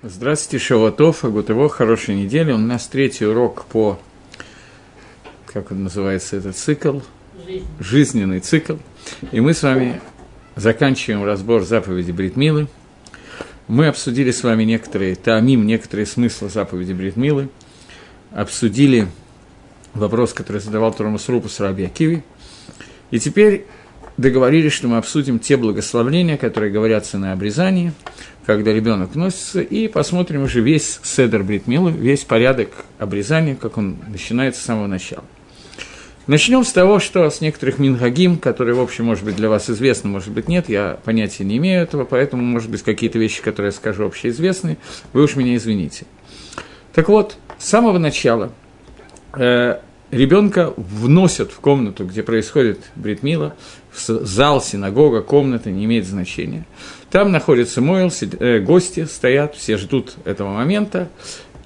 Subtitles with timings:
[0.00, 2.52] Здравствуйте, Шаватов, Агутово, хорошей недели.
[2.52, 3.98] У нас третий урок по,
[5.44, 7.00] как он называется, этот цикл?
[7.44, 7.66] Жизнь.
[7.80, 8.76] Жизненный цикл.
[9.32, 10.00] И мы с вами
[10.54, 12.68] заканчиваем разбор заповеди Бритмилы.
[13.66, 17.48] Мы обсудили с вами некоторые таамим, некоторые смыслы заповеди Бритмилы.
[18.30, 19.08] Обсудили
[19.94, 22.22] вопрос, который задавал Турамас Рупус Раби Акиви.
[23.10, 23.66] И теперь
[24.16, 27.92] договорились, что мы обсудим те благословления, которые говорятся на обрезании–
[28.48, 34.62] когда ребенок носится, и посмотрим уже весь седер бритмилы, весь порядок обрезания, как он начинается
[34.62, 35.24] с самого начала.
[36.26, 40.08] Начнем с того, что с некоторых мингагим, которые, в общем, может быть, для вас известны,
[40.08, 43.72] может быть, нет, я понятия не имею этого, поэтому, может быть, какие-то вещи, которые я
[43.72, 44.78] скажу, общеизвестны,
[45.12, 46.06] вы уж меня извините.
[46.94, 48.50] Так вот, с самого начала
[49.34, 49.78] э,
[50.10, 53.54] ребенка вносят в комнату, где происходит бритмила,
[53.92, 56.64] в зал, синагога, комната, не имеет значения.
[57.10, 61.08] Там находится Мойл, э, гости стоят, все ждут этого момента,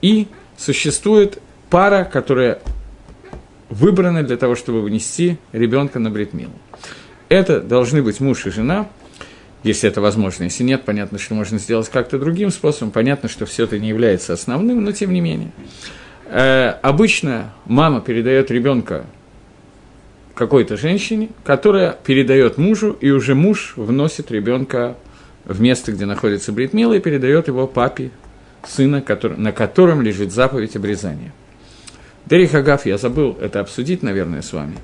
[0.01, 2.61] и существует пара, которая
[3.69, 6.53] выбрана для того, чтобы вынести ребенка на бритмилу.
[7.29, 8.89] Это должны быть муж и жена,
[9.63, 10.45] если это возможно.
[10.45, 12.91] Если нет, понятно, что можно сделать как-то другим способом.
[12.91, 15.51] Понятно, что все это не является основным, но тем не менее.
[16.27, 19.07] Э, обычно мама передает ребенка
[20.35, 24.97] какой-то женщине, которая передает мужу, и уже муж вносит ребенка
[25.45, 28.11] в место, где находится Бритмила, и передает его папе
[28.67, 31.33] сына, который, на котором лежит заповедь обрезания.
[32.27, 34.77] Дерих Хагав, я забыл это обсудить, наверное, с вами.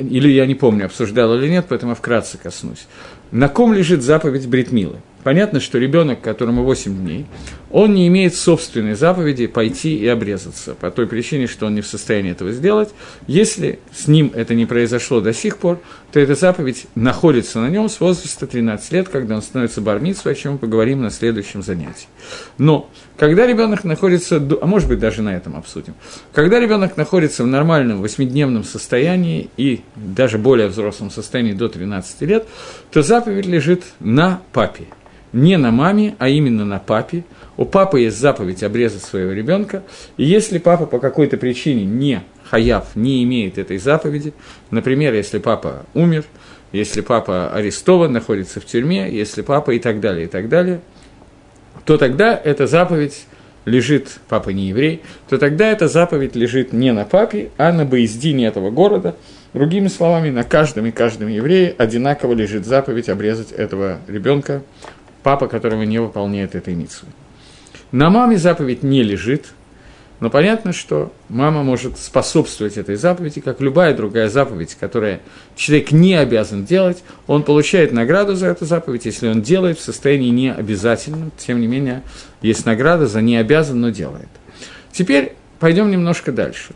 [0.00, 2.86] Или я не помню, обсуждал или нет, поэтому вкратце коснусь.
[3.30, 4.96] На ком лежит заповедь Бритмилы?
[5.24, 7.26] Понятно, что ребенок, которому 8 дней,
[7.70, 11.86] он не имеет собственной заповеди пойти и обрезаться, по той причине, что он не в
[11.86, 12.90] состоянии этого сделать.
[13.26, 15.80] Если с ним это не произошло до сих пор,
[16.12, 20.36] то эта заповедь находится на нем с возраста 13 лет, когда он становится бармитсвой, о
[20.36, 22.06] чем мы поговорим на следующем занятии.
[22.56, 25.94] Но когда ребенок находится, а может быть даже на этом обсудим,
[26.32, 32.46] когда ребенок находится в нормальном восьмидневном состоянии и даже более взрослом состоянии до 13 лет,
[32.90, 34.84] то заповедь лежит на папе–
[35.32, 37.24] не на маме, а именно на папе.
[37.56, 39.82] У папы есть заповедь обрезать своего ребенка,
[40.16, 44.32] и если папа по какой-то причине не хаяв, не имеет этой заповеди,
[44.70, 46.24] например, если папа умер,
[46.72, 50.80] если папа арестован, находится в тюрьме, если папа и так далее, и так далее,
[51.84, 53.26] то тогда эта заповедь
[53.64, 58.46] лежит, папа не еврей, то тогда эта заповедь лежит не на папе, а на боездине
[58.46, 59.16] этого города.
[59.54, 64.62] Другими словами, на каждом и каждом еврее одинаково лежит заповедь обрезать этого ребенка
[65.22, 67.08] папа, которого не выполняет этой митцвы.
[67.92, 69.46] На маме заповедь не лежит,
[70.20, 75.20] но понятно, что мама может способствовать этой заповеди, как любая другая заповедь, которая
[75.54, 80.30] человек не обязан делать, он получает награду за эту заповедь, если он делает в состоянии
[80.30, 82.02] необязательном, тем не менее,
[82.42, 84.28] есть награда за не обязан, но делает.
[84.92, 86.74] Теперь пойдем немножко дальше.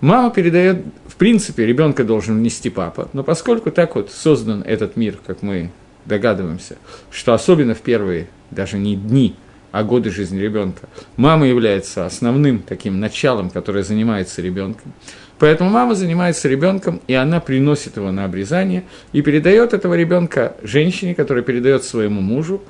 [0.00, 5.18] Мама передает, в принципе, ребенка должен внести папа, но поскольку так вот создан этот мир,
[5.26, 5.70] как мы
[6.06, 6.76] догадываемся,
[7.10, 9.36] что особенно в первые, даже не дни,
[9.72, 14.92] а годы жизни ребенка, мама является основным таким началом, которое занимается ребенком.
[15.38, 21.14] Поэтому мама занимается ребенком, и она приносит его на обрезание и передает этого ребенка женщине,
[21.14, 22.62] которая передает своему мужу.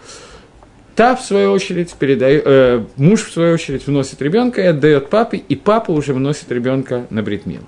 [0.97, 5.39] Та, в свою очередь, передает, э, муж, в свою очередь, вносит ребенка и отдает папе,
[5.39, 7.65] и папа уже вносит ребенка на бритмилу.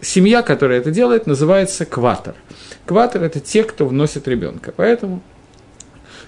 [0.00, 2.34] Семья, которая это делает, называется кватер.
[2.86, 4.72] Кватер– это те, кто вносит ребенка.
[4.76, 5.22] Поэтому,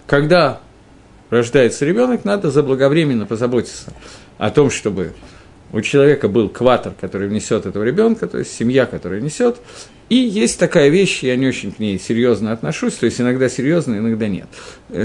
[0.07, 0.61] когда
[1.31, 3.93] рождается ребенок, надо заблаговременно позаботиться
[4.39, 5.13] о том, чтобы
[5.73, 9.59] у человека был кватер, который внесет этого ребенка, то есть семья, которая несет.
[10.09, 13.97] И есть такая вещь, я не очень к ней серьезно отношусь, то есть иногда серьезно,
[13.97, 14.47] иногда нет.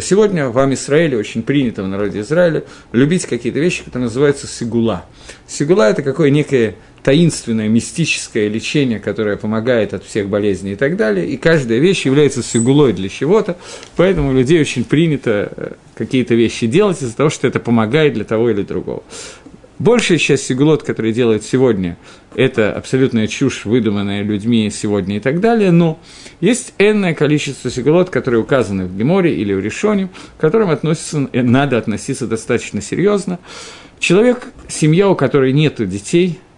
[0.02, 5.06] Сегодня в Израиле очень принято в народе Израиля любить какие-то вещи, которые называются сигула.
[5.48, 11.28] Сигула– это какое некое таинственное, мистическое лечение, которое помогает от всех болезней и так далее,
[11.28, 13.58] и каждая вещь является сигулой для чего-то,
[13.96, 18.24] поэтому у людей очень принято э, какие-то вещи делать из-за того, что это помогает для
[18.24, 19.04] того или другого.
[19.82, 21.98] Большая часть сигулот, которые делают сегодня,
[22.36, 26.00] это абсолютная чушь, выдуманная людьми сегодня и так далее, но
[26.40, 31.42] есть энное количество сигулот, которые указаны в Геморе или в Решоне, к которым относится, э,
[31.42, 33.40] надо относиться достаточно серьезно.
[33.98, 36.40] Человек, семья, у которой нет детей–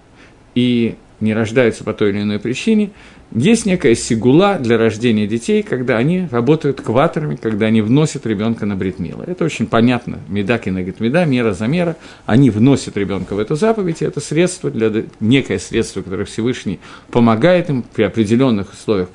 [0.55, 2.91] и не рождаются по той или иной причине,
[3.35, 8.75] есть некая сигула для рождения детей, когда они работают кваторами, когда они вносят ребенка на
[8.75, 9.23] бритмила.
[9.25, 10.19] Это очень понятно.
[10.27, 11.97] Медаки на меда, мера за мера.
[12.27, 17.71] Они вносят ребенка в эту заповедь, и это средство для некое средство, которое Всевышний помогает
[17.71, 19.09] им при определенных условиях.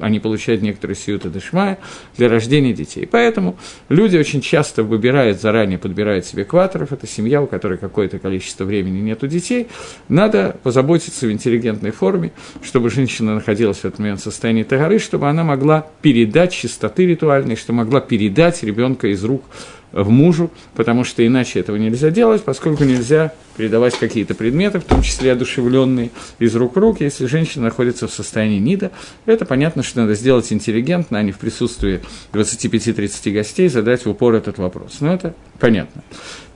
[0.00, 1.78] Они получают некоторые сиюты дешмая
[2.18, 3.08] для рождения детей.
[3.10, 3.56] Поэтому
[3.88, 6.92] люди очень часто выбирают, заранее подбирают себе кваторов.
[6.92, 9.68] Это семья, у которой какое-то количество времени нету детей.
[10.10, 12.32] Надо позаботиться в интеллигентной форме,
[12.62, 17.06] чтобы женщина находилась находилась в этот момент в состоянии тагары, чтобы она могла передать чистоты
[17.06, 19.44] ритуальной, что могла передать ребенка из рук
[19.92, 25.02] в мужу, потому что иначе этого нельзя делать, поскольку нельзя передавать какие-то предметы, в том
[25.02, 28.90] числе одушевленные, из рук в руки, если женщина находится в состоянии нида.
[29.26, 32.00] Это понятно, что надо сделать интеллигентно, а не в присутствии
[32.32, 34.96] 25-30 гостей задать в упор этот вопрос.
[35.00, 36.02] Но это понятно.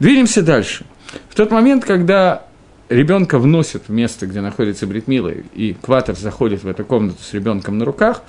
[0.01, 0.87] Двинемся дальше.
[1.29, 2.47] В тот момент, когда
[2.89, 7.79] ребенка вносят в место, где находится Бритмила, и Кватов заходит в эту комнату с ребенком
[7.79, 8.23] на руках,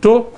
[0.00, 0.34] то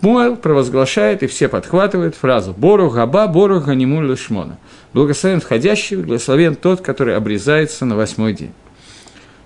[0.00, 4.58] Муэл провозглашает, и все подхватывают фразу «Бору габа, бору ганиму лишмона».
[4.92, 8.52] Благословен входящий, благословен тот, который обрезается на восьмой день.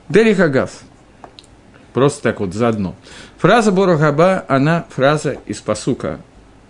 [0.09, 0.73] Дери Хагав.
[1.93, 2.97] Просто так вот заодно.
[3.39, 6.21] Фраза Бору габа, она фраза из посука,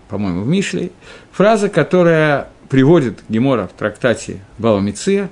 [0.08, 0.90] по-моему, в Мишле,
[1.32, 5.30] фраза, которая приводит Гемора в трактате Бава Миция,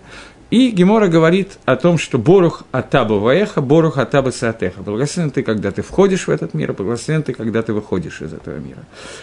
[0.50, 4.82] и Гемора говорит о том, что Борух Атаба Ваеха, Борух Атаба Саатеха.
[4.82, 8.56] Благословен ты, когда ты входишь в этот мир, благословен ты, когда ты выходишь из этого
[8.58, 8.78] мира.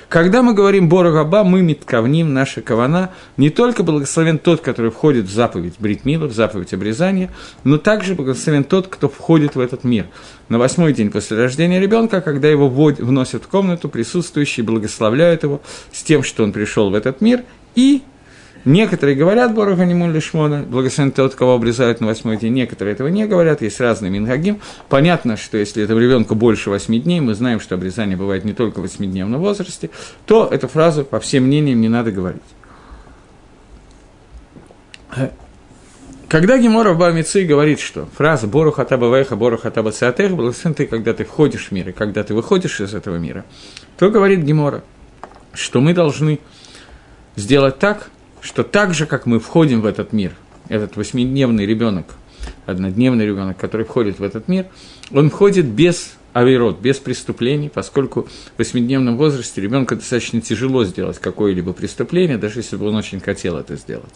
[0.09, 5.25] Когда мы говорим Борух Аба, мы метковним наша кавана, не только благословен тот, который входит
[5.25, 7.29] в заповедь Бритмила, в заповедь обрезания,
[7.63, 10.07] но также благословен тот, кто входит в этот мир.
[10.49, 15.61] На восьмой день после рождения ребенка, когда его вносят в комнату, присутствующие благословляют его
[15.93, 17.43] с тем, что он пришел в этот мир,
[17.75, 18.03] и
[18.65, 23.25] Некоторые говорят Боруха Нимун Лишмона, благословен тот, кого обрезают на восьмой день, некоторые этого не
[23.25, 24.61] говорят, есть разные мингагим.
[24.87, 28.79] Понятно, что если это ребенку больше восьми дней, мы знаем, что обрезание бывает не только
[28.79, 29.89] в восьмидневном возрасте,
[30.25, 32.41] то эту фразу, по всем мнениям, не надо говорить.
[36.29, 40.87] Когда Гемора в Бамицы говорит, что фраза «Бору хатаба веха, бору хатаба цеатех» благословен ты,
[40.87, 43.45] когда ты входишь в мир, и когда ты выходишь из этого мира,
[43.97, 44.83] то говорит Гемора,
[45.53, 46.39] что мы должны
[47.35, 48.09] сделать так,
[48.43, 50.33] что так же, как мы входим в этот мир,
[50.67, 52.07] этот восьмидневный ребенок,
[52.65, 54.67] однодневный ребенок, который входит в этот мир,
[55.11, 61.73] он входит без авирот, без преступлений, поскольку в восьмидневном возрасте ребенку достаточно тяжело сделать какое-либо
[61.73, 64.13] преступление, даже если бы он очень хотел это сделать.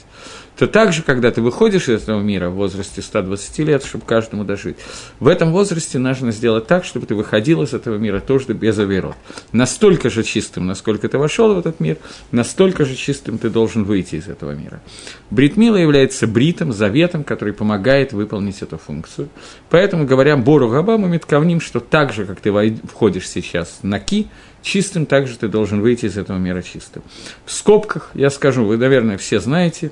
[0.57, 4.77] То также, когда ты выходишь из этого мира в возрасте 120 лет, чтобы каждому дожить,
[5.19, 9.15] в этом возрасте нужно сделать так, чтобы ты выходил из этого мира тоже без авирот.
[9.51, 11.97] Настолько же чистым, насколько ты вошел в этот мир,
[12.31, 14.81] настолько же чистым ты должен выйти из этого мира.
[15.29, 19.29] Бритмила является бритом, заветом, который помогает выполнить эту функцию.
[19.69, 22.51] Поэтому, говоря Бору Габа, мы метковним, что так же, как ты
[22.91, 24.27] входишь сейчас на ки,
[24.61, 27.03] чистым, так же ты должен выйти из этого мира чистым.
[27.45, 29.91] В скобках, я скажу, вы, наверное, все знаете,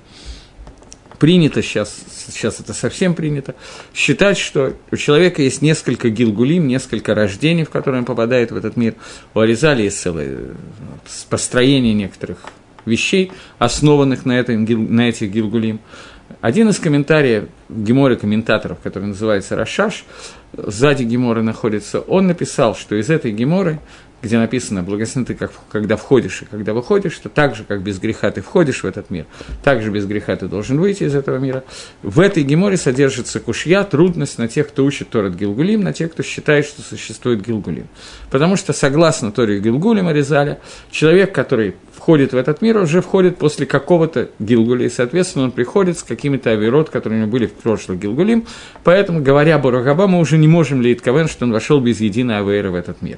[1.18, 1.96] принято сейчас,
[2.28, 3.56] сейчас это совсем принято,
[3.94, 8.76] считать, что у человека есть несколько гилгулим, несколько рождений, в которые он попадает в этот
[8.78, 8.96] мир.
[9.34, 10.38] У Аризали есть целое
[11.30, 12.40] построение некоторых
[12.86, 15.80] вещей, основанных на, этом, на этих гилгулим.
[16.42, 20.06] Один из комментариев Гемора комментаторов, который называется Рашаш,
[20.58, 23.80] сзади Геморы находится, он написал, что из этой Геморы
[24.26, 28.00] где написано «благословен ты, как, когда входишь и когда выходишь», что так же, как без
[28.00, 29.26] греха ты входишь в этот мир,
[29.64, 31.64] так же без греха ты должен выйти из этого мира.
[32.02, 36.24] В этой геморе содержится кушья, трудность на тех, кто учит Торат Гилгулим, на тех, кто
[36.24, 37.88] считает, что существует Гилгулим.
[38.32, 40.60] Потому что, согласно Торе Гилгулима Резаля,
[40.90, 41.76] человек, который
[42.06, 46.52] входит в этот мир, уже входит после какого-то Гилгуля, и, соответственно, он приходит с какими-то
[46.52, 48.46] авирот, которые у него были в прошлом Гилгулим,
[48.84, 52.70] поэтому, говоря Баругаба, мы уже не можем лить Кавен, что он вошел без единой авейры
[52.70, 53.18] в этот мир.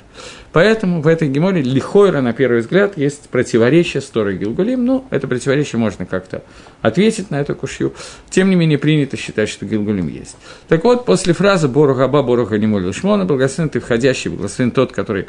[0.53, 5.27] Поэтому в этой геморе лихойра, на первый взгляд, есть противоречие с Торой Гилгулим, но это
[5.27, 6.41] противоречие можно как-то
[6.81, 7.93] ответить на эту кушью.
[8.29, 10.37] Тем не менее, принято считать, что Гилгулим есть.
[10.69, 15.27] Так вот, после фразы Боругаба, Боруга Немоль Шмона, благословен ты входящий, благословен тот, который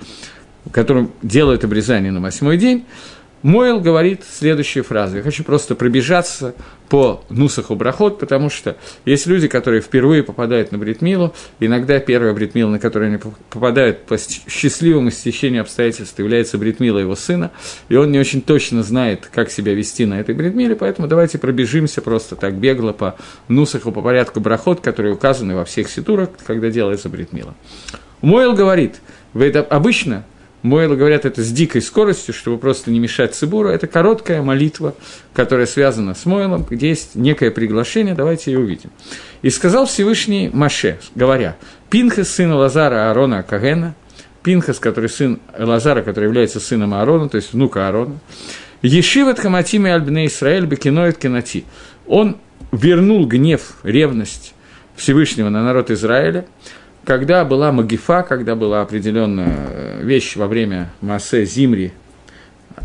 [0.70, 2.84] которым делают обрезание на восьмой день,
[3.42, 5.16] Мойл говорит следующую фразу.
[5.16, 6.54] Я хочу просто пробежаться
[6.88, 12.70] по Нусаху Брахот, потому что есть люди, которые впервые попадают на Бритмилу, иногда первая Бритмила,
[12.70, 13.18] на которую они
[13.50, 17.52] попадают по счастливому стечению обстоятельств, является Бритмила его сына,
[17.88, 22.02] и он не очень точно знает, как себя вести на этой Бритмиле, поэтому давайте пробежимся
[22.02, 23.16] просто так бегло по
[23.48, 27.54] Нусаху, по порядку Брахот, которые указаны во всех ситурах, когда делается Бритмила.
[28.22, 28.96] Мойл говорит,
[29.32, 30.24] вы это обычно
[30.62, 33.68] Мойлы говорят это с дикой скоростью, чтобы просто не мешать Цибуру.
[33.68, 34.94] Это короткая молитва,
[35.32, 38.90] которая связана с Мойлом, где есть некое приглашение, давайте ее увидим.
[39.42, 41.56] «И сказал Всевышний Маше, говоря,
[41.90, 43.94] Пинхас, сына Лазара Аарона Кагена,
[44.42, 48.18] Пинхас, который сын Лазара, который является сыном Аарона, то есть внука Аарона.
[48.82, 51.64] Ешиват хаматими альбне Исраэль бекиноет кинати.
[52.06, 52.36] Он
[52.72, 54.54] вернул гнев, ревность
[54.96, 56.46] Всевышнего на народ Израиля,
[57.04, 61.92] когда была Магифа, когда была определенная вещь во время Массе Зимри,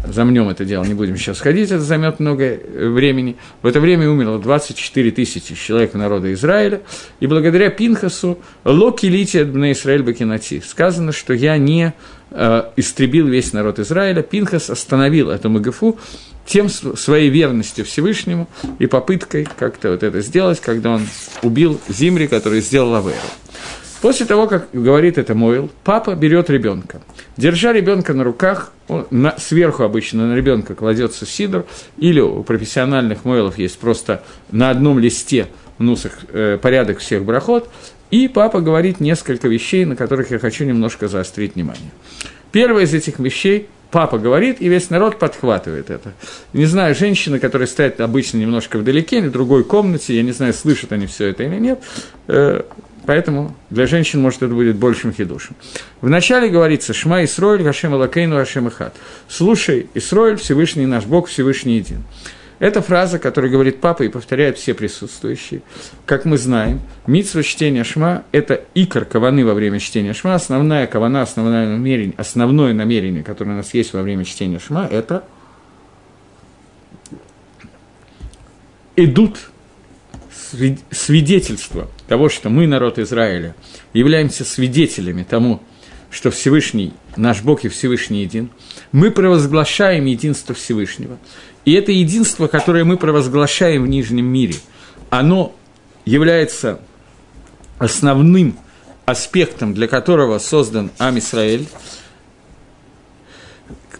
[0.05, 3.35] замнем это дело, не будем сейчас ходить, это займет много э, времени.
[3.61, 6.81] В это время умерло 24 тысячи человек народа Израиля,
[7.19, 11.93] и благодаря Пинхасу Локи Лити от Израиль Бакинати сказано, что я не
[12.31, 15.99] э, истребил весь народ Израиля, Пинхас остановил эту Магафу
[16.45, 21.07] тем своей верностью Всевышнему и попыткой как-то вот это сделать, когда он
[21.41, 23.15] убил Зимри, который сделал Аверу.
[24.03, 26.99] После того, как говорит это Мойл, папа берет ребенка.
[27.37, 31.63] Держа ребенка на руках, он, на, сверху обычно на ребенка кладется сидр,
[31.95, 37.69] или у профессиональных Мойлов есть просто на одном листе нусах, э, порядок всех брахот,
[38.11, 41.91] и папа говорит несколько вещей, на которых я хочу немножко заострить внимание.
[42.51, 46.11] Первое из этих вещей папа говорит, и весь народ подхватывает это.
[46.51, 50.91] Не знаю, женщины, которые стоят обычно немножко вдалеке, в другой комнате, я не знаю, слышат
[50.91, 51.79] они все это или нет,
[52.27, 52.63] э,
[53.05, 55.55] Поэтому для женщин, может, это будет большим хидушем.
[56.01, 58.95] Вначале говорится «Шма Исроэль, Гашем Алакейну, Гашем Ихат».
[59.27, 62.03] «Слушай, Исроэль, Всевышний наш Бог, Всевышний един».
[62.59, 65.63] Это фраза, которую говорит папа и повторяют все присутствующие.
[66.05, 70.35] Как мы знаем, митсва чтения шма– это икор каваны во время чтения шма.
[70.35, 75.25] Основная кавана, основное намерение, основное намерение, которое у нас есть во время чтения шма– это
[78.95, 79.49] идут
[80.91, 83.55] свидетельство того, что мы, народ Израиля,
[83.91, 85.63] являемся свидетелями тому,
[86.11, 88.51] что Всевышний, наш Бог и Всевышний един,
[88.91, 91.17] мы провозглашаем единство Всевышнего.
[91.65, 94.53] И это единство, которое мы провозглашаем в Нижнем мире,
[95.09, 95.55] оно
[96.05, 96.81] является
[97.79, 98.59] основным
[99.05, 101.65] аспектом, для которого создан Ам Исраэль,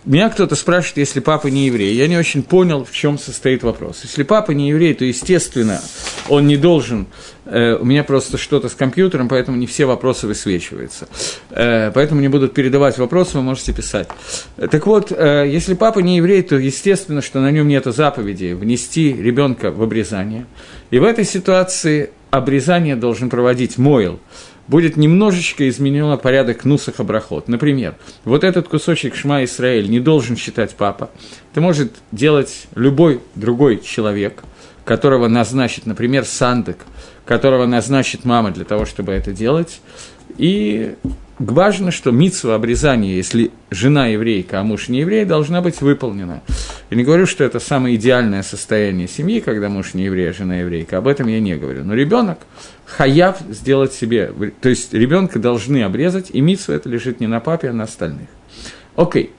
[0.05, 1.95] меня кто-то спрашивает, если папа не еврей.
[1.95, 4.01] Я не очень понял, в чем состоит вопрос.
[4.03, 5.81] Если папа не еврей, то, естественно,
[6.27, 7.07] он не должен...
[7.45, 11.07] Э, у меня просто что-то с компьютером, поэтому не все вопросы высвечиваются.
[11.51, 14.09] Э, поэтому не будут передавать вопросы, вы можете писать.
[14.57, 19.13] Так вот, э, если папа не еврей, то, естественно, что на нем нет заповеди внести
[19.13, 20.45] ребенка в обрезание.
[20.91, 24.19] И в этой ситуации обрезание должен проводить Мойл–
[24.67, 27.47] будет немножечко изменено порядок нусах абрахот.
[27.47, 31.09] Например, вот этот кусочек Шма Исраэль не должен считать папа.
[31.51, 34.43] Это может делать любой другой человек,
[34.85, 36.77] которого назначит, например, сандек,
[37.25, 39.81] которого назначит мама для того, чтобы это делать.
[40.37, 40.95] И
[41.39, 46.41] важно, что митсва обрезания, если жена еврейка, а муж не еврей, должна быть выполнена.
[46.89, 50.57] Я не говорю, что это самое идеальное состояние семьи, когда муж не еврей, а жена
[50.57, 50.97] еврейка.
[50.97, 51.83] Об этом я не говорю.
[51.83, 52.39] Но ребенок
[52.85, 57.69] хаяв сделать себе, то есть ребенка должны обрезать, и митсва это лежит не на папе,
[57.69, 58.27] а на остальных.
[58.95, 59.31] Окей.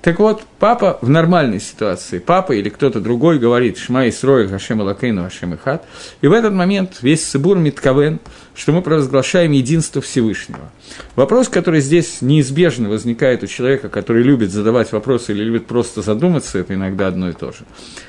[0.00, 5.24] Так вот, папа в нормальной ситуации, папа или кто-то другой говорит «Шма Исроя Хашем Алакейну
[5.24, 5.84] Хашем Ихат»,
[6.20, 8.20] и в этот момент весь Сыбур Митковен,
[8.54, 10.70] что мы провозглашаем единство Всевышнего.
[11.16, 16.58] Вопрос, который здесь неизбежно возникает у человека, который любит задавать вопросы или любит просто задуматься,
[16.58, 17.64] это иногда одно и то же.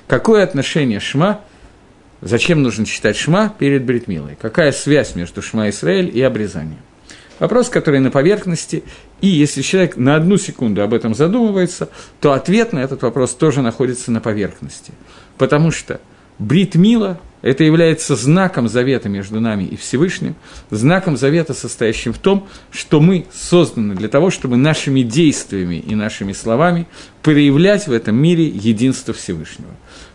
[0.08, 1.42] Какое отношение Шма
[2.22, 4.38] Зачем нужно читать Шма перед Бритмилой?
[4.40, 6.82] Какая связь между Шма Исраэль и обрезанием?
[7.40, 8.84] Вопрос, который на поверхности,
[9.22, 11.90] и если человек на одну секунду об этом задумывается,
[12.22, 14.94] то ответ на этот вопрос тоже находится на поверхности.
[15.38, 16.00] Потому что
[16.38, 20.36] Бритмила– это является знаком завета между нами и Всевышним,
[20.72, 26.34] знаком завета, состоящим в том, что мы созданы для того, чтобы нашими действиями и нашими
[26.34, 26.88] словами
[27.22, 29.72] проявлять в этом мире единство Всевышнего.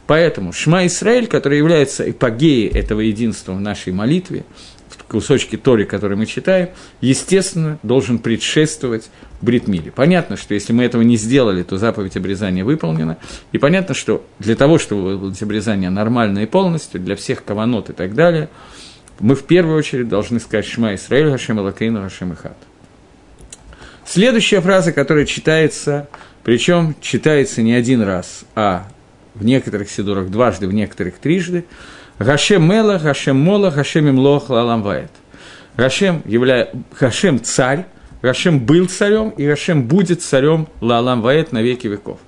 [0.06, 4.44] Поэтому Шма Исраэль, который является эпогеей этого единства в нашей молитве,
[5.14, 9.10] в кусочке Тори, который мы читаем, естественно, должен предшествовать
[9.44, 9.92] Бритмиле.
[9.92, 13.18] Понятно, что если мы этого не сделали, то заповедь обрезания выполнена.
[13.52, 17.92] И понятно, что для того, чтобы выполнить обрезание нормально и полностью, для всех каванот и
[17.92, 18.48] так далее,
[19.20, 22.56] мы в первую очередь должны сказать «Шма Исраэль, Хашем Алакейну, Хашем Ихат».
[24.04, 26.08] Следующая фраза, которая читается,
[26.42, 28.88] причем читается не один раз, а
[29.34, 31.64] в некоторых сидурах дважды, в некоторых трижды.
[32.18, 35.10] Гашем Мела, Гашем Мола, Гашем Имлох Лаламвает.
[35.76, 37.86] Гашем, являя, Гашем царь,
[38.22, 42.20] Гашем был царем, и Гашем будет царем Лалам Ваэт на веки веков.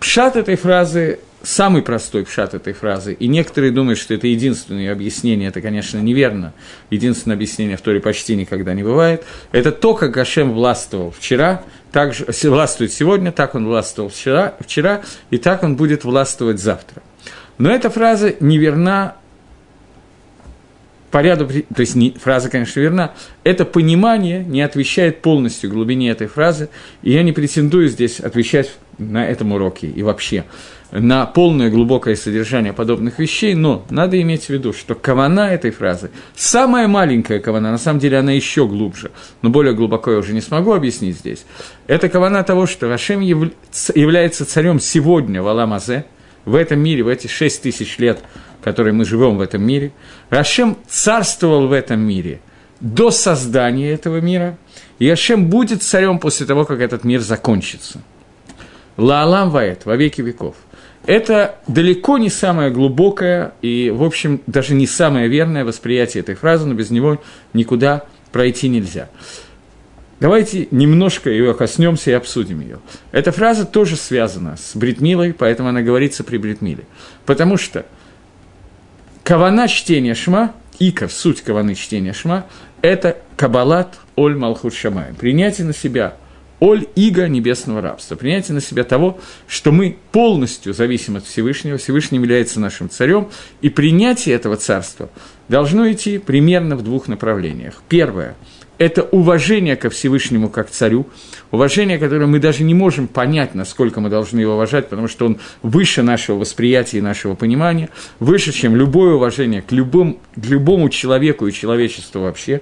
[0.00, 5.50] Пшат этой фразы, самый простой пшат этой фразы, и некоторые думают, что это единственное объяснение,
[5.50, 6.54] это, конечно, неверно,
[6.90, 12.14] единственное объяснение в Торе почти никогда не бывает, это то, как Гашем властвовал вчера, так
[12.14, 17.02] же властвует сегодня, так он властвовал вчера, вчера, и так он будет властвовать завтра.
[17.58, 19.16] Но эта фраза неверна
[21.12, 23.12] по ряду, то есть не, фраза, конечно, верна,
[23.44, 26.70] это понимание не отвечает полностью глубине этой фразы,
[27.02, 30.44] и я не претендую здесь отвечать на этом уроке и вообще
[30.90, 36.10] на полное глубокое содержание подобных вещей, но надо иметь в виду, что кавана этой фразы,
[36.34, 39.10] самая маленькая кавана, на самом деле она еще глубже,
[39.42, 41.44] но более глубоко я уже не смогу объяснить здесь,
[41.86, 43.50] это кавана того, что Рашем яв...
[43.94, 46.06] является царем сегодня в Аламазе,
[46.44, 48.20] в этом мире, в эти шесть тысяч лет,
[48.62, 49.92] которые мы живем в этом мире.
[50.30, 52.40] Рашем царствовал в этом мире
[52.80, 54.56] до создания этого мира,
[54.98, 58.00] и Рашем будет царем после того, как этот мир закончится.
[58.96, 60.56] Лаалам ваэт, во веки веков.
[61.06, 66.66] Это далеко не самое глубокое и, в общем, даже не самое верное восприятие этой фразы,
[66.66, 67.20] но без него
[67.52, 69.08] никуда пройти нельзя.
[70.22, 72.78] Давайте немножко ее коснемся и обсудим ее.
[73.10, 76.84] Эта фраза тоже связана с Бритмилой, поэтому она говорится при Бритмиле.
[77.26, 77.86] Потому что
[79.24, 82.46] кавана чтения шма, ика, суть каваны чтения шма,
[82.82, 86.14] это кабалат оль малхут шамай, принятие на себя
[86.60, 92.18] оль иго небесного рабства, принятие на себя того, что мы полностью зависим от Всевышнего, Всевышний
[92.18, 93.28] является нашим царем,
[93.60, 95.10] и принятие этого царства
[95.48, 97.82] должно идти примерно в двух направлениях.
[97.88, 98.36] Первое–
[98.82, 101.06] это уважение ко Всевышнему как царю,
[101.52, 105.38] уважение, которое мы даже не можем понять, насколько мы должны его уважать, потому что он
[105.62, 111.46] выше нашего восприятия и нашего понимания, выше, чем любое уважение к любому, к любому человеку
[111.46, 112.60] и человечеству вообще.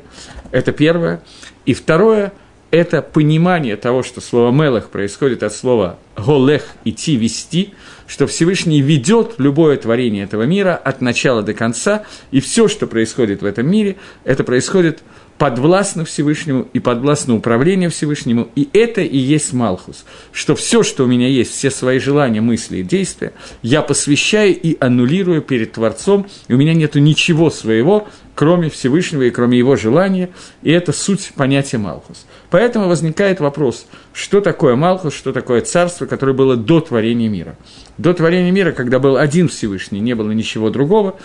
[0.51, 1.23] Это первое.
[1.65, 2.35] И второе–
[2.71, 7.73] это понимание того, что слово «мелах» происходит от слова «голех»– «идти», «вести»,
[8.07, 13.41] что Всевышний ведет любое творение этого мира от начала до конца, и все, что происходит
[13.41, 15.03] в этом мире, это происходит–
[15.41, 21.07] подвластно Всевышнему и подвластно управлению Всевышнему, и это и есть Малхус, что все, что у
[21.07, 23.33] меня есть, все свои желания, мысли и действия,
[23.63, 29.31] я посвящаю и аннулирую перед Творцом, и у меня нет ничего своего, кроме Всевышнего и
[29.31, 30.29] кроме его желания,
[30.63, 32.27] и это суть понятия Малхус.
[32.51, 37.57] Поэтому возникает вопрос, что такое Малхус, что такое царство, которое было до творения мира.
[37.97, 41.19] До творения мира, когда был один Всевышний, не было ничего другого,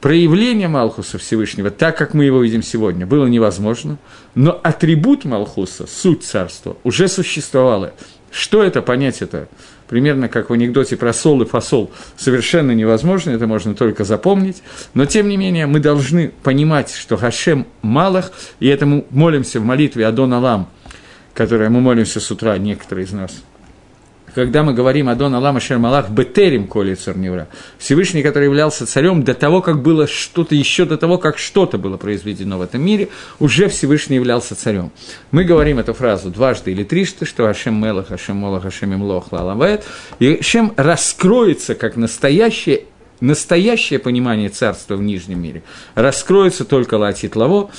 [0.00, 3.98] проявление Малхуса Всевышнего, так как мы его видим сегодня, было невозможно,
[4.34, 7.92] но атрибут Малхуса, суть царства, уже существовало.
[8.30, 9.48] Что это понять это?
[9.88, 11.90] Примерно как в анекдоте про сол и фасол.
[12.16, 14.62] Совершенно невозможно, это можно только запомнить.
[14.94, 20.06] Но, тем не менее, мы должны понимать, что Хашем Малах, и этому молимся в молитве
[20.06, 20.68] Адон Алам,
[21.34, 23.42] которой мы молимся с утра, некоторые из нас–
[24.34, 29.22] когда мы говорим о Дон Аллах Ашер Малах Бетерим Коли Царневра, Всевышний, который являлся царем
[29.22, 33.08] до того, как было что-то, еще до того, как что-то было произведено в этом мире,
[33.38, 34.90] уже Всевышний являлся царем.
[35.30, 39.84] Мы говорим эту фразу дважды или трижды, что Ашем Мелах, Ашем Молах, Ашем Имлох, Лалавает,
[40.18, 42.84] и Ашем раскроется как настоящее
[43.20, 45.62] настоящее понимание царства в Нижнем мире
[45.94, 47.70] раскроется только Латит Лаво,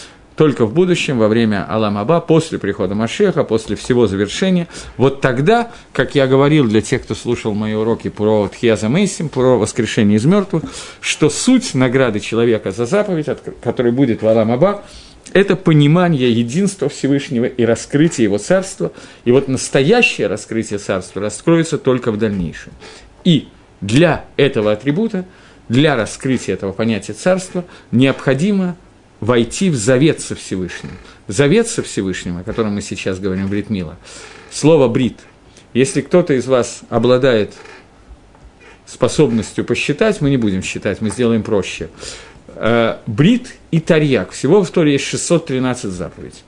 [0.41, 4.67] только в будущем, во время Аламаба, после прихода Машеха, после всего завершения.
[4.97, 9.59] Вот тогда, как я говорил для тех, кто слушал мои уроки про Тхиаза Мейсим, про
[9.59, 10.63] воскрешение из мертвых,
[10.99, 13.27] что суть награды человека за заповедь,
[13.63, 14.83] который будет в Аламаба,
[15.31, 18.93] это понимание единства Всевышнего и раскрытие его царства.
[19.25, 22.73] И вот настоящее раскрытие царства раскроется только в дальнейшем.
[23.23, 23.47] И
[23.79, 25.23] для этого атрибута,
[25.69, 28.75] для раскрытия этого понятия царства необходимо
[29.21, 30.91] войти в завет со Всевышним.
[31.29, 33.97] Завет со Всевышним, о котором мы сейчас говорим, Брит Мила.
[34.51, 35.19] Слово «брит».
[35.73, 37.53] Если кто-то из вас обладает
[38.85, 41.89] способностью посчитать, мы не будем считать, мы сделаем проще.
[42.55, 44.31] Э, брит и Тарьяк.
[44.31, 46.39] Всего в Торе есть 613 заповедей.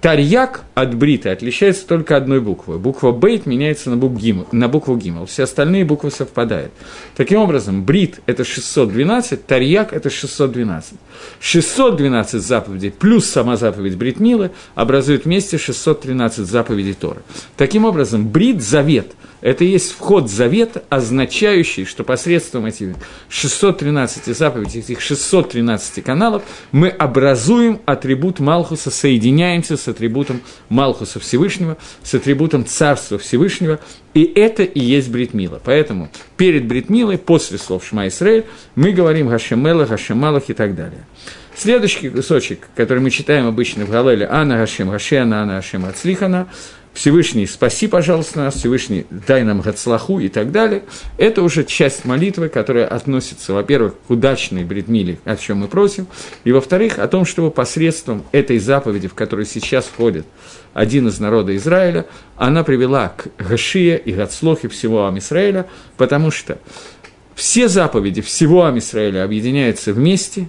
[0.00, 2.78] Тарьяк от брита отличается только одной буквой.
[2.78, 5.26] Буква бейт меняется на, букву гим, на букву гимл.
[5.26, 6.72] Все остальные буквы совпадают.
[7.16, 10.94] Таким образом, брит– это 612, тарьяк– это 612.
[11.40, 17.22] 612 заповедей плюс сама заповедь брит милы образуют вместе 613 заповедей Торы.
[17.56, 22.96] Таким образом, брит– завет– это и есть вход завета, означающий, что посредством этих
[23.28, 32.14] 613 заповедей, этих 613 каналов, мы образуем атрибут Малхуса, соединяемся с атрибутом Малхуса Всевышнего, с
[32.14, 33.80] атрибутом Царства Всевышнего,
[34.14, 35.60] и это и есть Бритмила.
[35.64, 41.04] Поэтому перед Бритмилой, после слов Шма Исраэль, мы говорим Гашемела, Гашемалах и так далее.
[41.56, 46.46] Следующий кусочек, который мы читаем обычно в Галеле, Ана Гашем Гашена, Ана Гашем Ацлихана,
[46.98, 50.82] Всевышний, спаси, пожалуйста, нас, Всевышний, дай нам Гацлаху и так далее.
[51.16, 56.08] Это уже часть молитвы, которая относится, во-первых, к удачной бредмиле, о чем мы просим,
[56.42, 60.26] и, во-вторых, о том, чтобы посредством этой заповеди, в которую сейчас входит
[60.74, 66.58] один из народа Израиля, она привела к Гашия и Гацлохе всего Амисраэля, потому что
[67.36, 70.48] все заповеди всего Амисраэля объединяются вместе,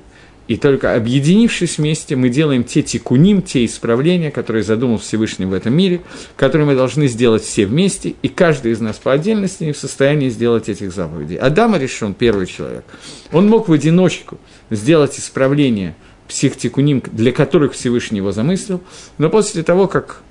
[0.49, 5.75] И только объединившись вместе, мы делаем те тикуним, те исправления, которые задумал Всевышний в этом
[5.75, 6.01] мире,
[6.35, 10.27] которые мы должны сделать все вместе, и каждый из нас по отдельности не в состоянии
[10.29, 11.37] сделать этих заповедей.
[11.37, 12.83] Адама решен, первый человек.
[13.31, 14.39] Он мог в одиночку
[14.71, 15.93] сделать исправление
[16.27, 18.81] психтикуним, для которых Всевышний его замыслил,
[19.19, 20.23] но после того, как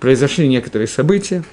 [0.00, 1.44] произошли некоторые события,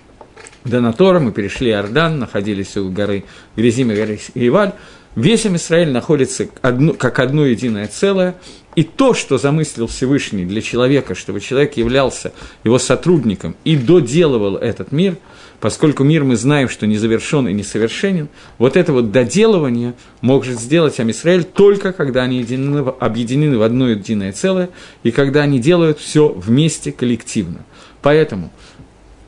[0.66, 4.74] до Натора мы перешли Иордан, находились у горы Грязим и горы Иваль,
[5.16, 8.36] Весь Израиль находится как одно единое целое,
[8.76, 12.32] и то, что замыслил Всевышний для человека, чтобы человек являлся
[12.64, 15.18] его сотрудником и доделывал этот мир,
[15.60, 21.02] поскольку мир мы знаем, что не завершен и несовершенен, вот это вот доделывание может сделать
[21.02, 24.70] Амисраэль только когда они единены, объединены в одно единое целое,
[25.04, 27.66] и когда они делают все вместе коллективно.
[28.02, 28.52] Поэтому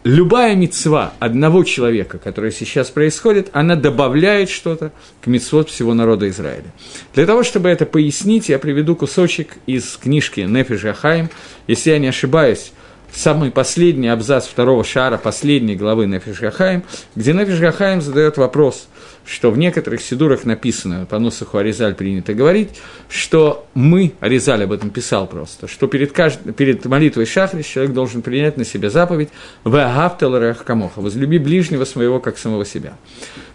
[0.03, 6.73] любая мецва одного человека, которая сейчас происходит, она добавляет что-то к мецвод всего народа Израиля.
[7.13, 11.29] Для того, чтобы это пояснить, я приведу кусочек из книжки Нефиш Ахаим.
[11.67, 12.73] Если я не ошибаюсь,
[13.13, 16.83] самый последний абзац второго шара, последней главы Нефиш Гахаим,
[17.15, 18.87] где Нефиш Гахаим задает вопрос,
[19.25, 22.69] что в некоторых сидурах написано, по Нусаху Аризаль принято говорить,
[23.09, 26.39] что мы, Аризаль об этом писал просто, что перед, кажд...
[26.55, 29.29] перед молитвой Шахри человек должен принять на себя заповедь
[29.63, 32.93] «Ваагавтал Камоха»– «Возлюби ближнего своего, как самого себя».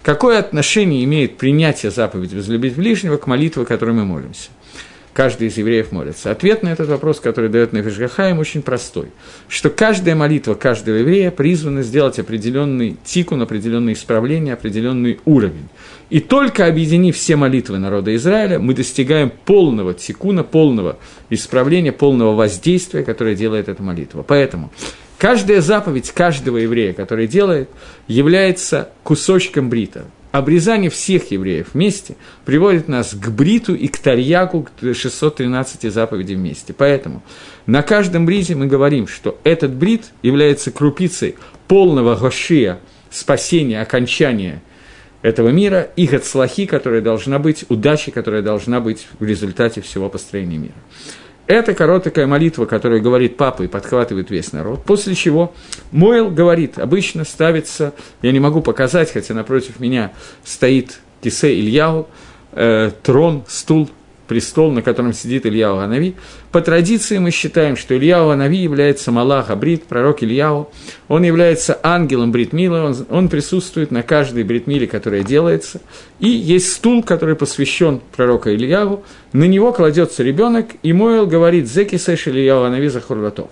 [0.02, 4.50] Какое отношение имеет принятие заповеди «Возлюбить ближнего» к молитве, которой мы молимся?
[5.12, 6.30] Каждый из евреев молится?
[6.30, 9.06] Ответ на этот вопрос, который дает Нефишгахаим, очень простой.
[9.48, 15.68] Что каждая молитва каждого еврея призвана сделать определенный тикун, определенное исправление, определенный уровень.
[16.10, 20.98] И только объединив все молитвы народа Израиля, мы достигаем полного тикуна, полного
[21.30, 24.22] исправления, полного воздействия, которое делает эта молитва.
[24.22, 24.70] Поэтому
[25.18, 27.68] каждая заповедь каждого еврея, который делает,
[28.06, 34.94] является кусочком брита обрезание всех евреев вместе приводит нас к бриту и к тарьяку, к
[34.94, 36.72] 613 заповедей вместе.
[36.72, 37.22] Поэтому
[37.66, 41.36] на каждом брите мы говорим, что этот брит является крупицей
[41.66, 42.78] полного гошия,
[43.10, 44.62] спасения, окончания
[45.22, 50.58] этого мира, и гацлахи, которая должна быть, удачи, которая должна быть в результате всего построения
[50.58, 50.74] мира.
[51.48, 54.84] Это короткая молитва, которую говорит папа и подхватывает весь народ.
[54.84, 55.54] После чего
[55.92, 60.12] Мойл говорит, обычно ставится, я не могу показать, хотя напротив меня
[60.44, 62.06] стоит Кисе Ильяу,
[62.52, 63.88] э, трон, стул
[64.28, 66.14] престол, на котором сидит Ильяу Анави.
[66.52, 70.70] По традиции мы считаем, что Ильяу Анави является Малах Абрит, пророк Ильяу.
[71.08, 75.80] Он является ангелом Бритмила, он, он присутствует на каждой Бритмиле, которая делается.
[76.20, 79.04] И есть стул, который посвящен пророку Ильяву.
[79.32, 83.48] На него кладется ребенок, и Мойл говорит «Зе кисеш Ильяу Захур Латов».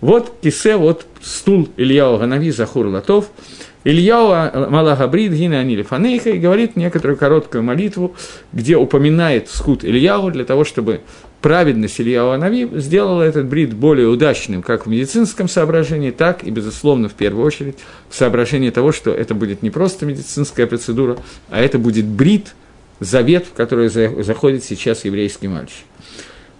[0.00, 3.30] Вот кисе, вот стул Ильяу Анави Захур Латов–
[3.82, 8.14] Ильяу Малахабрид Гина Анили Фанейха и говорит некоторую короткую молитву,
[8.52, 11.00] где упоминает скут Ильяу для того, чтобы
[11.40, 17.08] праведность Ильяу Анави сделала этот брит более удачным как в медицинском соображении, так и, безусловно,
[17.08, 17.78] в первую очередь,
[18.10, 21.16] в соображении того, что это будет не просто медицинская процедура,
[21.48, 22.54] а это будет брит,
[23.00, 25.86] завет, в который заходит сейчас еврейский мальчик.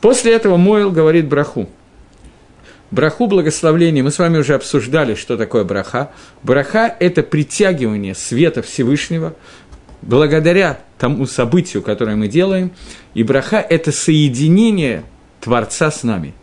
[0.00, 1.68] После этого Мойл говорит браху–
[2.90, 6.10] Браху благословления, мы с вами уже обсуждали, что такое браха.
[6.42, 9.34] Браха– это притягивание света Всевышнего
[10.02, 12.72] благодаря тому событию, которое мы делаем.
[13.14, 15.04] И браха– это соединение
[15.40, 16.34] Творца с нами.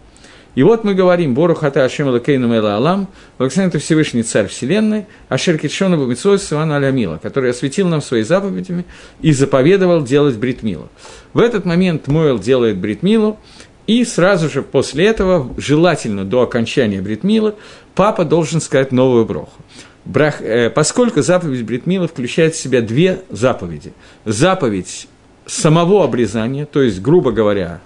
[0.55, 5.59] И вот мы говорим, Борухата Ашем Лакейну Мэла Алам, благословен ты Всевышний Царь Вселенной, Ашер
[5.59, 8.85] Китшона Бамитсой Сиван Алямила, который осветил нам свои заповедями
[9.21, 10.89] и заповедовал делать Бритмилу.
[11.33, 13.37] В этот момент Мойл делает Бритмилу,
[13.87, 17.55] и сразу же после этого, желательно до окончания Бритмила,
[17.95, 19.61] папа должен сказать новую броху.
[20.03, 23.93] Брах, э, поскольку заповедь Бритмила включает в себя две заповеди.
[24.25, 25.07] Заповедь
[25.45, 27.81] самого обрезания, то есть, грубо говоря,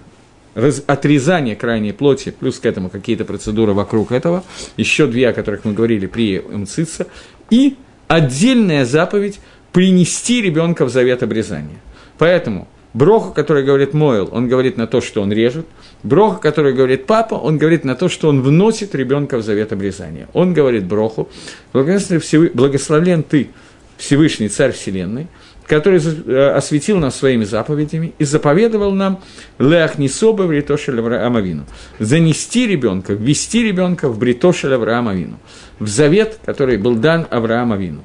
[0.54, 4.44] раз, отрезание крайней плоти, плюс к этому какие-то процедуры вокруг этого,
[4.76, 7.06] еще две, о которых мы говорили при МЦИЦа,
[7.50, 7.76] и
[8.08, 9.40] отдельная заповедь
[9.72, 11.80] принести ребенка в завет обрезания.
[12.18, 15.66] Поэтому Броха, который говорит Мойл, он говорит на то, что он режет.
[16.02, 20.28] Броха, который говорит папа, он говорит на то, что он вносит ребенка в завет обрезания.
[20.34, 21.28] Он говорит Броху,
[21.72, 23.48] благословлен ты,
[23.96, 25.28] Всевышний Царь Вселенной,
[25.66, 29.22] который э, осветил нас своими заповедями и заповедовал нам
[29.58, 31.64] Леах Нисоба в Ритошель Авраамовину.
[31.98, 35.38] Занести ребенка, ввести ребенка в Бритошель Авраамовину,
[35.78, 38.04] в завет, который был дан Авраамовину.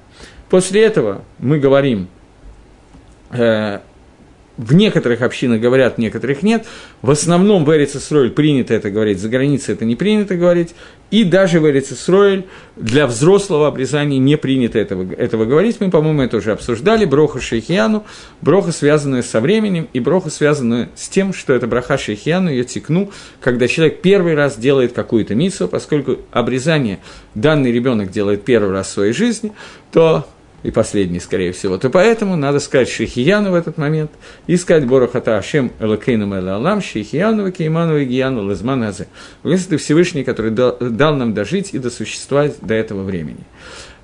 [0.49, 2.07] После этого мы говорим
[3.31, 3.79] э,
[4.57, 6.65] в некоторых общинах говорят, в некоторых нет.
[7.01, 10.73] В основном в Эрицесройль принято это говорить, за границей это не принято говорить.
[11.11, 15.77] И даже в Эрицесройль для взрослого обрезания не принято этого, этого говорить.
[15.79, 17.05] Мы, по-моему, это уже обсуждали.
[17.05, 18.03] Броха Шейхияну,
[18.41, 23.11] броха, связанная со временем, и броха, связанная с тем, что это броха Шейхияну, я текну,
[23.39, 26.99] когда человек первый раз делает какую-то миссу, поскольку обрезание
[27.35, 29.53] данный ребенок делает первый раз в своей жизни,
[29.91, 30.27] то
[30.63, 34.11] и последний, скорее всего, то поэтому надо сказать Шейхияну в этот момент
[34.47, 39.07] и сказать Борохата Ашем Элакейну Алам Шейхияну Кейману Гияну Лазман Азе.
[39.43, 43.45] Если ты Всевышний, который дал, дал нам дожить и досуществовать до этого времени.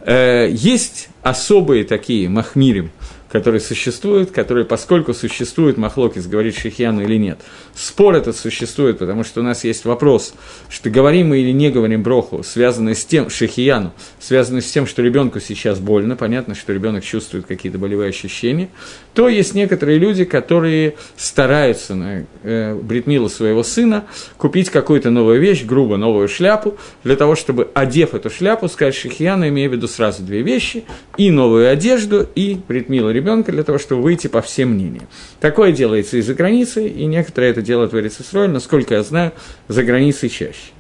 [0.05, 2.91] Э, есть особые такие махмирим,
[3.33, 7.39] которые существуют, которые, поскольку существует Махлокис, говорит Шихьяну или нет.
[7.73, 10.35] Спор этот существует, потому что у нас есть вопрос,
[10.69, 15.01] что говорим мы или не говорим броху, связанный с тем, Шихияну, связанный с тем, что
[15.01, 18.69] ребенку сейчас больно, понятно, что ребенок чувствует какие-то болевые ощущения,
[19.15, 24.05] то есть некоторые люди, которые стараются на э, бритмилу своего сына
[24.37, 29.47] купить какую-то новую вещь, грубо новую шляпу, для того, чтобы, одев эту шляпу, сказать Шихияну,
[29.47, 30.83] имея в виду сразу две вещи,
[31.17, 35.07] и новую одежду, и бритмилу ребенка для того, чтобы выйти по всем мнениям.
[35.39, 39.31] Такое делается и за границей, и некоторые это делают в Эрицесроль, насколько я знаю,
[39.67, 40.71] за границей чаще.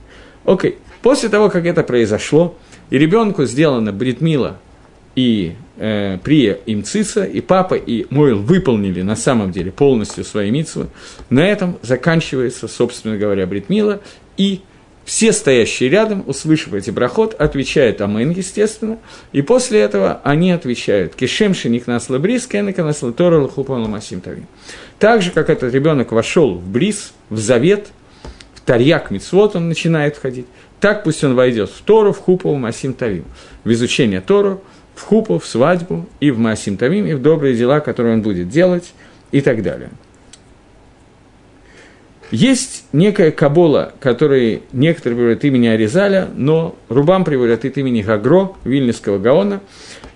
[0.45, 0.77] Окей.
[1.01, 2.57] После того, как это произошло,
[2.89, 4.57] и ребенку сделано бритмила
[5.15, 10.51] и э, Прия им Цица, и папа, и Мойл выполнили на самом деле полностью свои
[10.51, 10.87] митсвы,
[11.29, 14.01] на этом заканчивается, собственно говоря, бритмила,
[14.37, 14.61] и
[15.05, 18.99] все стоящие рядом, услышав эти брахот, отвечают Амен, естественно,
[19.33, 24.47] и после этого они отвечают Кишем Шиник Насла Брис, Кенека Насла Тора Лахупан Ламасим Тавим.
[24.99, 27.87] Так же, как этот ребенок вошел в Брис, в Завет,
[28.53, 30.45] в Тарьяк Мицвод он начинает входить,
[30.79, 33.25] так пусть он войдет в Тору, в Хупу, в Масим Тавим,
[33.65, 34.61] в изучение Тору,
[34.95, 38.47] в Хупу, в свадьбу, и в Масим Тавим, и в добрые дела, которые он будет
[38.47, 38.93] делать,
[39.31, 39.89] и так далее.
[42.33, 49.19] Есть некая кабола, которой некоторые приводят имени Аризаля, но Рубам приводят от имени Гагро, Вильнюсского
[49.19, 49.61] Гаона.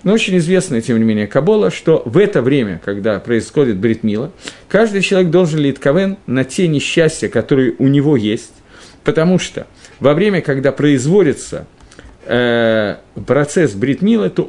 [0.02, 4.32] Но очень известная, тем не менее, кабола, что в это время, когда происходит бритмила,
[4.68, 8.52] каждый человек должен литковен на те несчастья, которые у него есть,
[9.04, 9.68] потому что
[10.00, 11.68] во время, когда производится
[12.26, 12.96] э,
[13.28, 14.42] процесс бритмила, то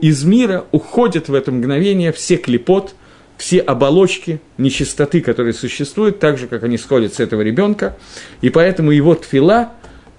[0.00, 2.94] из мира уходят в это мгновение все клепот,
[3.40, 7.96] все оболочки нечистоты, которые существуют, так же, как они сходят с этого ребенка,
[8.42, 9.72] и поэтому его тфила,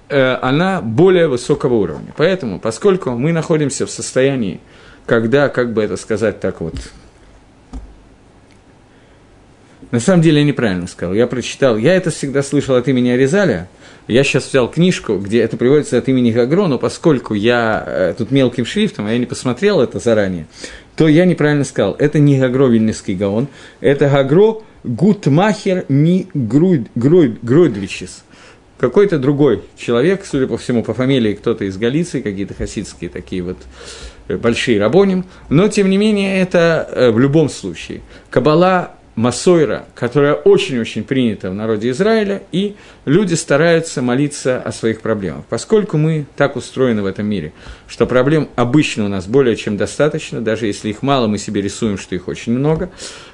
[0.10, 2.12] э, она более высокого уровня.
[2.18, 4.60] Поэтому, поскольку мы находимся в состоянии,
[5.06, 6.74] когда, как бы это сказать так вот,
[9.92, 11.14] на самом деле я неправильно сказал.
[11.14, 13.70] Я прочитал, я это всегда слышал от имени Аризаля.
[14.08, 18.32] Я сейчас взял книжку, где это приводится от имени Гагро, но поскольку я э, тут
[18.32, 20.48] мелким шрифтом, а я не посмотрел это заранее,
[20.96, 21.96] то я неправильно сказал.
[21.98, 23.48] Это не Гагро Вильнюсский Гаон,
[23.80, 28.24] это Гагро Гутмахер Ми Гройдвичис.
[28.80, 33.58] Какой-то другой человек, судя по всему, по фамилии кто-то из Галиции, какие-то хасидские такие вот
[34.28, 38.02] э, большие рабоним, но тем не менее это э, в любом случае.
[38.32, 45.46] Кабала Масойра, которая очень-очень принята в народе Израиля, и люди стараются молиться о своих проблемах.
[45.48, 47.54] Поскольку мы так устроены в этом мире,
[47.88, 52.00] что проблем обычно у нас более чем достаточно, даже если их мало, мы себе рисуем,
[52.00, 52.90] что их очень много.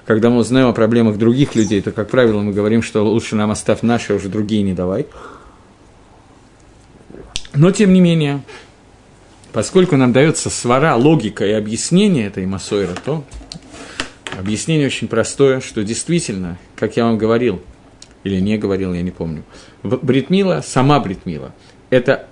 [0.05, 3.49] Когда мы узнаем о проблемах других людей, то, как правило, мы говорим, что лучше нам
[3.49, 5.07] оставь наши, а уже другие не давай.
[7.55, 8.41] Но, тем не менее,
[9.53, 13.23] поскольку нам дается свара, логика и объяснение этой Масойра, то
[14.37, 17.61] Объяснение очень простое, что действительно, как я вам говорил,
[18.23, 19.43] или не говорил, я не помню,
[19.83, 21.53] бритмила, сама бритмила,
[21.89, 22.27] это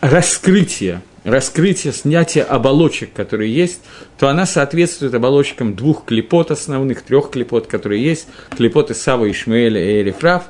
[0.00, 3.80] раскрытие, раскрытие, снятие оболочек, которые есть,
[4.18, 10.02] то она соответствует оболочкам двух клепот основных, трех клепот, которые есть, клепоты Сава, Ишмаэля и
[10.02, 10.44] Эрифраф,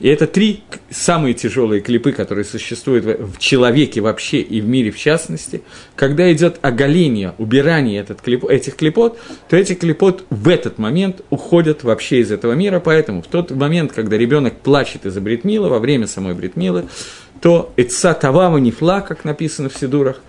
[0.00, 4.98] и это три самые тяжелые клипы, которые существуют в человеке вообще и в мире в
[4.98, 5.62] частности.
[5.96, 11.82] Когда идет оголение, убирание этот клип, этих клипот, то эти клипот в этот момент уходят
[11.82, 12.78] вообще из этого мира.
[12.78, 16.84] Поэтому в тот момент, когда ребенок плачет из-за бритмила, во время самой бритмилы,
[17.40, 20.20] то «Эца тавама нефла», как написано в Сидурах,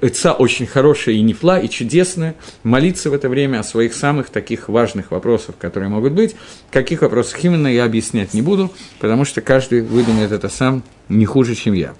[0.00, 4.68] Эца очень хорошая и нефла, и чудесная, молиться в это время о своих самых таких
[4.68, 6.36] важных вопросах, которые могут быть.
[6.70, 11.54] Каких вопросах именно я объяснять не буду, потому что каждый выдумает это сам не хуже,
[11.54, 11.94] чем я.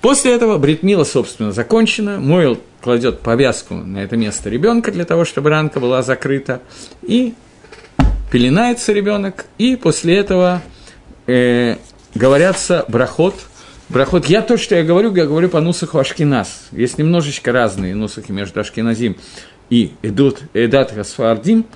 [0.00, 2.18] После этого бритмила, собственно, закончена.
[2.20, 6.62] Мойл кладет повязку на это место ребенка для того, чтобы ранка была закрыта.
[7.02, 7.34] И
[8.32, 9.44] пеленается ребенок.
[9.58, 10.62] И после этого
[11.26, 11.76] э,
[12.14, 13.34] говорятся брахот–
[13.90, 16.68] Брахот, я то, что я говорю, я говорю по нусаху Ашкиназ.
[16.70, 19.16] Есть немножечко разные нусахи между Ашкиназим
[19.68, 21.66] и идут Эдат Хасфардим,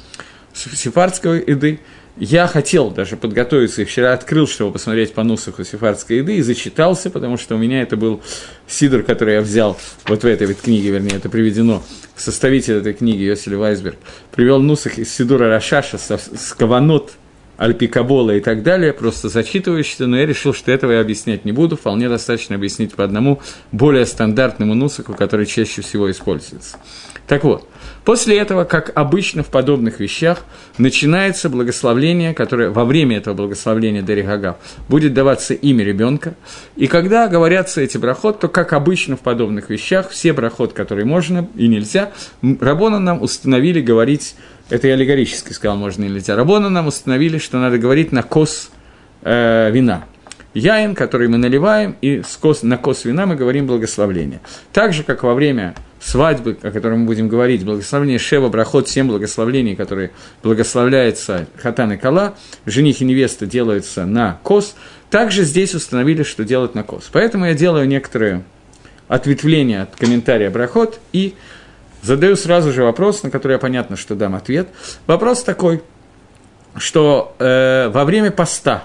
[0.52, 1.80] сефардской еды.
[2.16, 7.10] Я хотел даже подготовиться, и вчера открыл, чтобы посмотреть по нусаху сефардской еды, и зачитался,
[7.10, 8.22] потому что у меня это был
[8.68, 11.82] сидр, который я взял вот в этой вот книге, вернее, это приведено,
[12.14, 13.98] составитель этой книги, Йосиль Вайсберг,
[14.30, 17.14] привел нусах из сидура Рашаша с, с каванот
[17.56, 21.76] Альпикабола и так далее, просто зачитывающийся, но я решил, что этого я объяснять не буду,
[21.76, 23.40] вполне достаточно объяснить по одному
[23.72, 26.78] более стандартному нусаку, который чаще всего используется.
[27.26, 27.68] Так вот,
[28.04, 30.44] после этого, как обычно в подобных вещах,
[30.78, 34.56] начинается благословление, которое во время этого благословления Дерихагав
[34.88, 36.34] будет даваться имя ребенка.
[36.76, 41.48] И когда говорятся эти брахот, то, как обычно в подобных вещах, все брахот, которые можно
[41.54, 44.34] и нельзя, רבנן нам установили говорить
[44.70, 46.36] это я аллегорически сказал, можно или нельзя.
[46.36, 48.70] רבנן нам установили, что надо говорить на כוס
[49.22, 50.04] э, вина.
[50.54, 54.40] יין, который мы наливаем, и с כוס, на כוס вина мы говорим благословление.
[54.72, 59.08] Так же, как во время свадьбы, о которой мы будем говорить, благословение שבע ברכות, семь
[59.08, 60.10] благословлений, которые
[60.42, 62.34] благословляется חתן и כלה,
[62.66, 64.76] жених и невеста делаются на כוס,
[65.10, 67.08] также здесь установили, что делать на כוס.
[67.12, 68.44] Поэтому я делаю некоторые
[69.08, 71.34] ответвления от комментария Брахот и
[72.04, 74.68] Задаю сразу же вопрос, на который я понятно, что дам ответ.
[75.06, 75.82] Вопрос такой,
[76.76, 78.84] что э, во время поста,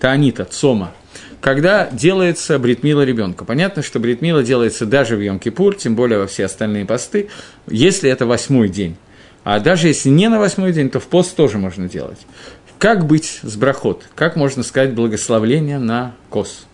[0.00, 0.92] таанита, цома,
[1.40, 3.44] когда делается бритмила ребенка.
[3.44, 7.28] Понятно, что бритмила делается даже в Йом-Кипур, тем более во все остальные посты,
[7.66, 8.96] если это восьмой день.
[9.44, 12.18] А даже если не на восьмой день, то в пост тоже можно делать.
[12.78, 14.04] Как быть с брахот?
[14.14, 16.66] Как можно сказать благословление на кос?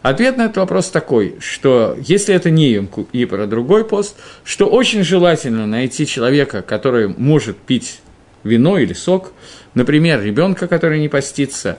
[0.00, 4.66] Ответ на этот вопрос такой, что если это не Йом Кипр, а другой пост, что
[4.66, 8.00] очень желательно найти человека, который может пить
[8.44, 9.32] вино или сок,
[9.74, 11.78] например, ребенка, который не постится,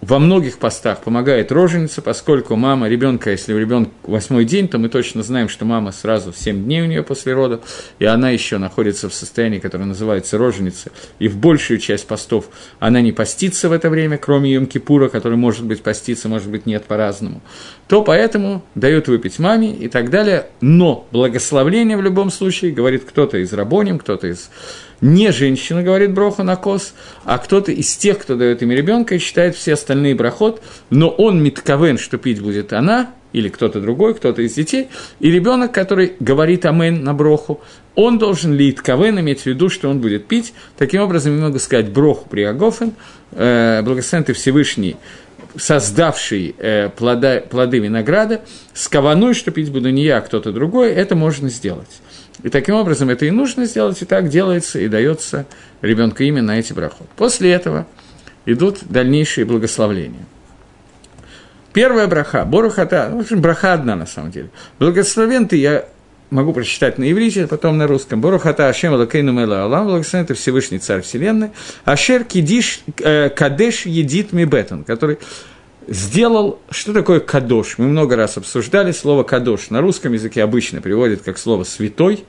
[0.00, 4.88] во многих постах помогает роженица, поскольку мама ребенка, если у ребенка восьмой день, то мы
[4.88, 7.60] точно знаем, что мама сразу 7 дней у нее после родов,
[7.98, 13.00] и она еще находится в состоянии, которое называется роженица, и в большую часть постов она
[13.02, 17.42] не постится в это время, кроме Йом-Кипура, который может быть поститься, может быть нет по-разному,
[17.86, 23.36] то поэтому дают выпить маме и так далее, но благословление в любом случае, говорит кто-то
[23.36, 24.50] из рабоним, кто-то из
[25.00, 29.18] не женщина говорит броху на кос, а кто-то из тех, кто дает имя ребенка и
[29.18, 34.42] считает все остальные брахот, но он митковен, что пить будет она, или кто-то другой, кто-то
[34.42, 34.88] из детей,
[35.20, 37.60] и ребенок, который говорит амен на броху,
[37.94, 40.52] он должен лить кавен, иметь в виду, что он будет пить.
[40.78, 42.92] Таким образом, я могу сказать броху при Агофен,
[43.32, 44.96] э, благословен ты Всевышний,
[45.56, 50.90] создавший э, плода, плоды винограда, с каваной, что пить буду не я, а кто-то другой,
[50.90, 52.00] это можно сделать.
[52.42, 55.46] И таким образом это и нужно сделать, и так делается, и дается
[55.82, 57.08] ребенку имя на эти брахот.
[57.16, 57.86] После этого
[58.46, 60.24] идут дальнейшие благословления.
[61.72, 64.50] Первая браха, Борухата, в общем, браха одна на самом деле.
[64.78, 65.84] Благословен ты, я
[66.30, 68.20] могу прочитать на иврите, потом на русском.
[68.20, 71.50] Борухата Ашем Лакейну Мела Алам, благословен ты Всевышний Царь Вселенной,
[71.84, 75.18] Ашер Кидиш э, Кадеш Едит Мибетон, который
[75.86, 77.78] сделал, что такое кадош?
[77.78, 79.70] Мы много раз обсуждали слово кадош.
[79.70, 82.24] На русском языке обычно приводит как слово святой.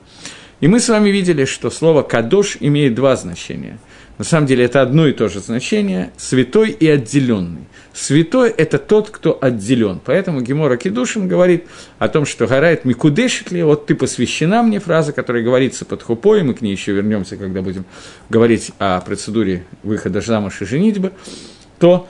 [0.60, 3.78] И мы с вами видели, что слово кадош имеет два значения.
[4.18, 7.66] На самом деле это одно и то же значение– святой и отделенный.
[7.92, 10.00] Святой– это тот, кто отделен.
[10.04, 11.66] Поэтому Гемора Кедушин говорит
[11.98, 16.54] о том, что горает Микудешитли, вот ты посвящена мне, фраза, которая говорится под хупой, мы
[16.54, 17.84] к ней еще вернемся, когда будем
[18.28, 21.12] говорить о процедуре выхода замуж и женитьбы,
[21.80, 22.06] то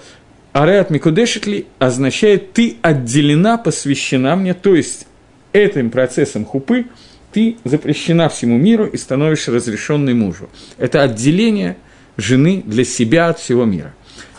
[0.53, 5.07] Ареат Микудешитли означает «ты отделена, посвящена мне», то есть
[5.53, 6.87] этим процессом хупы
[7.33, 10.51] ты запрещена всему миру и становишься разрешенной мужу.
[10.77, 11.79] Это отделение
[12.19, 13.95] жены для себя от всего мира.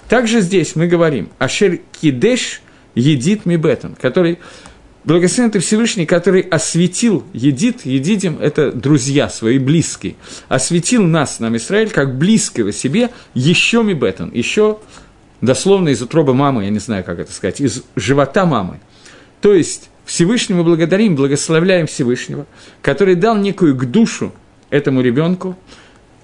[0.08, 2.62] Также здесь мы говорим «Ашер кидеш
[2.93, 4.38] едит мибетон», который
[5.06, 10.15] Благословен ты Всевышний, который осветил, едит, едидим– это друзья свои, близкие,
[10.47, 14.80] осветил нас, нам Израиль, как близкого себе, еще мибетон, еще
[15.43, 18.79] дословно из утробы мамы, я не знаю, как это сказать, из живота мамы.
[19.41, 22.45] То есть Всевышнему благодарим, благословляем Всевышнего,
[22.82, 24.34] который дал некую к душу
[24.69, 25.58] этому ребенку,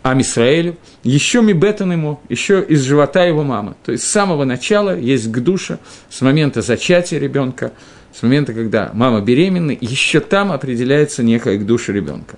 [0.03, 3.75] Амисраэлю, еще Мибетан ему, еще из живота его мамы.
[3.83, 5.79] То есть с самого начала есть к душе,
[6.09, 7.73] с момента зачатия ребенка,
[8.17, 12.37] с момента, когда мама беременна, еще там определяется некая к душе ребенка.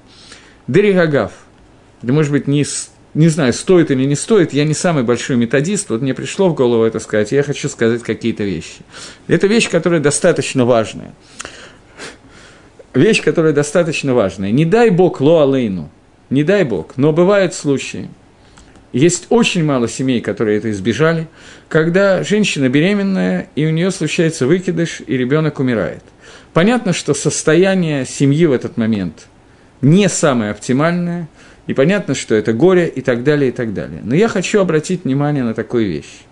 [0.67, 1.31] Деригагав,
[2.01, 2.65] да может быть не
[3.13, 6.55] не знаю, стоит или не стоит, я не самый большой методист, вот мне пришло в
[6.55, 8.79] голову это сказать, я хочу сказать какие-то вещи.
[9.27, 11.13] Это вещь, которая достаточно важная.
[12.93, 14.51] Вещь, которая достаточно важная.
[14.51, 15.89] Не дай Бог лоалейну,
[16.29, 18.09] не дай Бог, но бывают случаи,
[18.93, 21.27] есть очень мало семей, которые это избежали,
[21.69, 26.03] когда женщина беременная, и у нее случается выкидыш, и ребенок умирает.
[26.53, 29.27] Понятно, что состояние семьи в этот момент
[29.81, 31.27] не самое оптимальное–
[31.71, 34.01] и понятно, что это горе, и так далее, и так далее.
[34.03, 36.23] Но я хочу обратить внимание на такую вещь.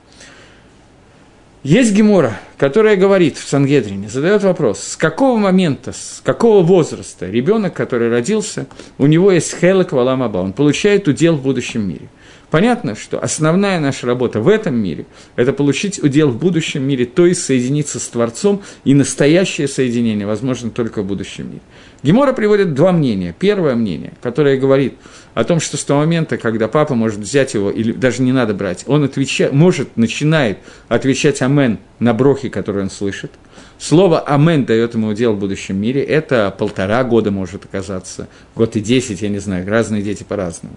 [1.64, 7.74] Есть Гемора, которая говорит в Сангедрине, задает вопрос, с какого момента, с какого возраста ребенок,
[7.74, 8.68] который родился,
[8.98, 12.10] у него есть хелек валамаба, он получает удел в будущем мире.
[12.50, 15.06] Понятно, что основная наша работа в этом мире–
[15.38, 20.70] это получить удел в будущем мире, то есть соединиться с Творцом, и настоящее соединение возможно
[20.70, 21.62] только в будущем мире.
[22.02, 23.36] Гемора приводит два мнения.
[23.38, 24.96] Первое мнение, которое говорит
[25.34, 28.54] о том, что с того момента, когда папа может взять его, или даже не надо
[28.54, 33.32] брать, он отвечает, может, начинает отвечать «Амен» на брохи, которые он слышит.
[33.78, 36.02] Слово «Амен» дает ему удел в будущем мире.
[36.02, 40.76] Это полтора года может оказаться, год и десять, я не знаю, разные дети по-разному.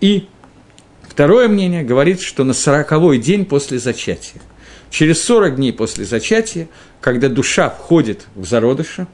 [0.00, 0.28] И
[1.18, 4.40] Второе мнение говорит, что на сороковой день после зачатия.
[4.90, 6.68] Через 40 дней после зачатия,
[7.00, 9.06] когда душа входит в зародыша,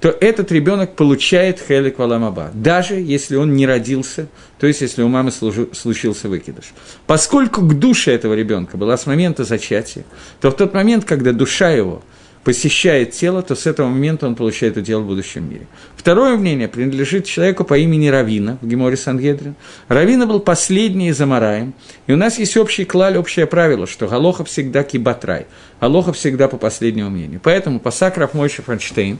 [0.00, 4.26] то этот ребенок получает хелик валамаба, даже если он не родился,
[4.58, 6.72] то есть если у мамы случился выкидыш.
[7.06, 10.04] Поскольку к душе этого ребенка была с момента зачатия,
[10.40, 12.02] то в тот момент, когда душа его
[12.44, 15.66] посещает тело, то с этого момента он получает удел в будущем мире.
[15.96, 19.54] Второе мнение принадлежит человеку по имени Равина в Геморе Сангедрин.
[19.88, 21.74] Равина был последний из Амараем,
[22.06, 25.46] и у нас есть общий клаль, общее правило, что Галоха всегда кибатрай,
[25.80, 27.40] Галоха всегда по последнему мнению.
[27.42, 29.18] Поэтому Пасак Рафмойша Франштейн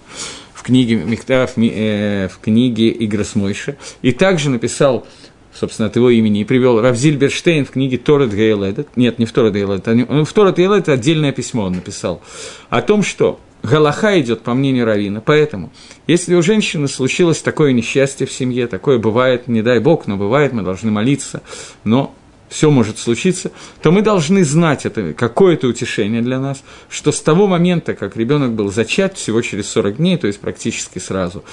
[0.52, 5.06] в книге, э, в книге Играс Мойша, и также написал
[5.54, 9.32] собственно, от его имени, и привел Равзиль Берштейн в книге Торет Гейледет, нет, не в
[9.32, 12.22] Торет Гейледет, а в Торет Гейледет это отдельное письмо он написал,
[12.70, 15.72] о том, что Галаха идет по мнению Равина, поэтому,
[16.06, 20.52] если у женщины случилось такое несчастье в семье, такое бывает, не дай бог, но бывает,
[20.52, 21.42] мы должны молиться,
[21.84, 22.14] но
[22.52, 23.50] все может случиться,
[23.82, 28.52] то мы должны знать это, какое-то утешение для нас, что с того момента, как ребенок
[28.52, 31.44] был зачат, всего через 40 дней, то есть практически сразу,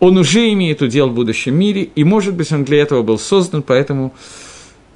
[0.00, 3.62] он уже имеет удел в будущем мире, и, может быть, он для этого был создан,
[3.62, 4.12] поэтому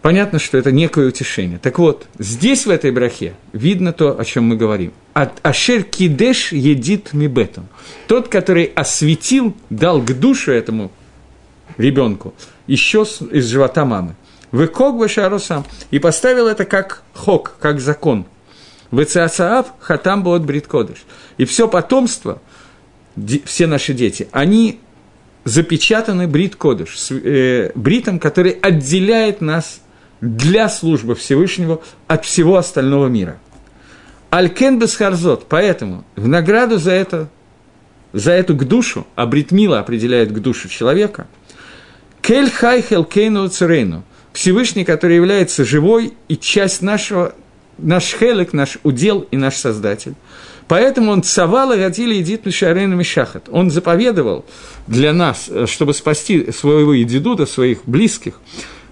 [0.03, 1.59] понятно, что это некое утешение.
[1.59, 4.93] Так вот, здесь, в этой брахе, видно то, о чем мы говорим.
[5.13, 7.69] Ашер кидеш едит мибетом.
[8.09, 10.91] Тот, который осветил, дал к душе этому
[11.77, 12.35] ребенку
[12.67, 14.17] еще из живота мамы.
[14.51, 15.65] Выкок башарусам.
[15.91, 18.27] И поставил это как хок, как закон.
[18.91, 21.05] Вецаасаав хатам бот брит кодыш.
[21.37, 22.41] И все потомство,
[23.45, 24.81] все наши дети, они
[25.45, 29.81] запечатаны брит кодыш, э, бритом, который отделяет нас
[30.21, 33.39] для службы Всевышнего от всего остального мира.
[34.31, 37.29] Алькен Бесхарзот, поэтому в награду за это,
[38.13, 41.27] за эту к душу, а Бритмила определяет к душу человека,
[42.21, 43.51] Кель Хай Хелкейну
[44.33, 47.35] Всевышний, который является живой и часть нашего,
[47.79, 50.15] наш хелек, наш удел и наш Создатель.
[50.69, 53.49] Поэтому он цавал и родили едит Мишарейна Мишахат.
[53.51, 54.45] Он заповедовал
[54.87, 58.41] для нас, э, чтобы спасти своего едидуда, своих близких,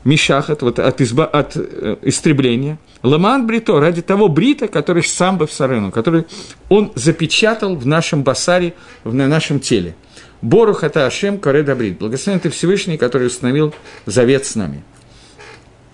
[0.04, 2.78] Мишахат, вот от, изба, от э, истребления.
[3.02, 6.26] Ламан Брито, ради того Брита, который сам бы в Сарену, который
[6.68, 8.74] он запечатал в нашем басаре,
[9.04, 9.94] в, на нашем теле.
[10.40, 11.98] Борух это Ашем Коре Брит.
[11.98, 13.72] Благословен ты Всевышний, который установил
[14.06, 14.82] завет с нами.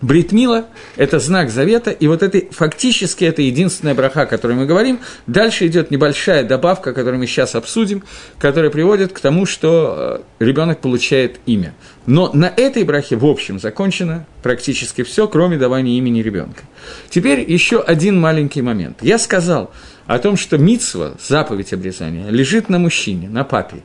[0.01, 5.01] Бритмила– это знак завета, и вот это фактически это единственная браха, о которой мы говорим.
[5.27, 8.05] Дальше идет небольшая добавка, которую мы сейчас обсудим,
[8.39, 11.75] которая приводит к тому, что э, ребенок получает имя.
[12.07, 16.63] Но на этой брахе, в общем, закончено практически все, кроме давания имени ребенка.
[17.11, 18.99] Теперь еще один маленький момент.
[19.03, 19.73] Я сказал
[20.07, 23.83] о том, что мицва, заповедь обрезания, лежит на мужчине, на папе.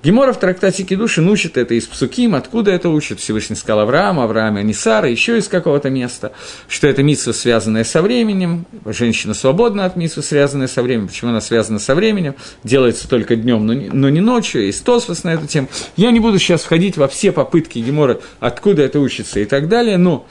[0.00, 4.56] Гемора в трактате Кедушин учит это из Псуким, откуда это учит Всевышний сказал Авраам, Авраам
[4.56, 6.30] и Анисара, еще из какого-то места,
[6.68, 11.08] что это митсва, связанная со временем, женщина свободна от митсвы, связанная со временем.
[11.08, 12.36] Почему она связана со временем?
[12.62, 15.68] Делается только днем, но не, но не ночью, есть Тосфос на эту тему.
[15.96, 19.96] Я не буду сейчас входить во все попытки Гемора, откуда это учится и так далее,
[19.96, 20.28] но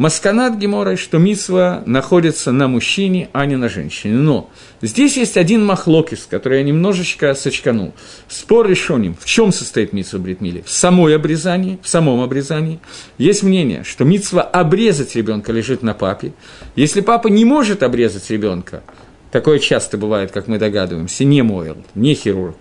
[0.00, 4.14] Масканат Гемора, что мисва находится на мужчине, а не на женщине.
[4.14, 4.48] Но
[4.80, 7.92] здесь есть один махлокис, который я немножечко сочканул.
[8.26, 9.14] Спор решеним.
[9.20, 10.62] В чем состоит митсва Бритмили?
[10.64, 12.80] В самой обрезании, в самом обрезании.
[13.18, 16.32] Есть мнение, что митсва обрезать ребенка лежит на папе.
[16.76, 18.82] Если папа не может обрезать ребенка,
[19.30, 22.56] такое часто бывает, как мы догадываемся, не мойл, не хирург,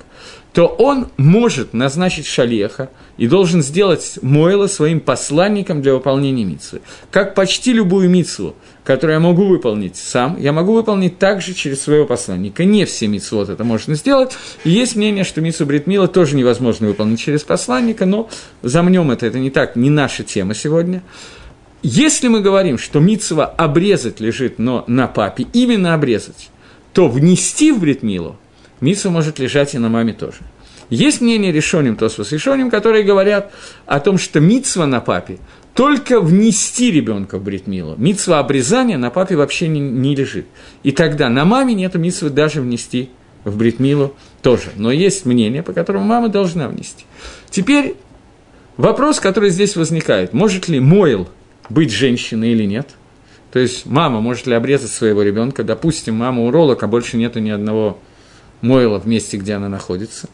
[0.54, 6.82] то он может назначить шалеха и должен сделать Мойла своим посланником для выполнения митсвы.
[7.12, 12.06] Как почти любую митсву, которую я могу выполнить сам, я могу выполнить также через своего
[12.06, 12.66] посланника.
[12.66, 14.36] Не все митсвот это можно сделать.
[14.64, 18.28] И есть мнение, что митсву Бритмила тоже невозможно выполнить через посланника, но
[18.64, 21.04] замнем это, это не так, не наша тема сегодня.
[21.84, 26.50] Если мы говорим, что митсва обрезать лежит, но на папе, именно обрезать,
[26.92, 28.36] то внести в Бритмилу–
[28.82, 30.40] Митсва может лежать и на маме тоже.
[30.90, 33.52] Есть мнение решением Тосфос решением, которые говорят
[33.86, 35.38] о том, что мицва на папе
[35.76, 37.96] только внести ребенка в бритмилу.
[37.98, 40.48] Мицва обрезания на папе вообще не, не лежит.
[40.84, 43.10] И тогда на маме нет мицвы даже внести
[43.44, 44.72] в бритмилу тоже.
[44.76, 47.06] Но есть мнение, по которому мама должна внести.
[47.50, 47.96] Теперь
[48.78, 50.34] вопрос, который здесь возникает.
[50.34, 51.30] Может ли Мойл
[51.70, 52.90] быть женщиной или нет?
[53.52, 55.64] То есть мама может ли обрезать своего ребенка?
[55.64, 58.00] Допустим, мама уролог, а больше нету ни одного
[58.62, 60.28] Мойла в месте, где она находится.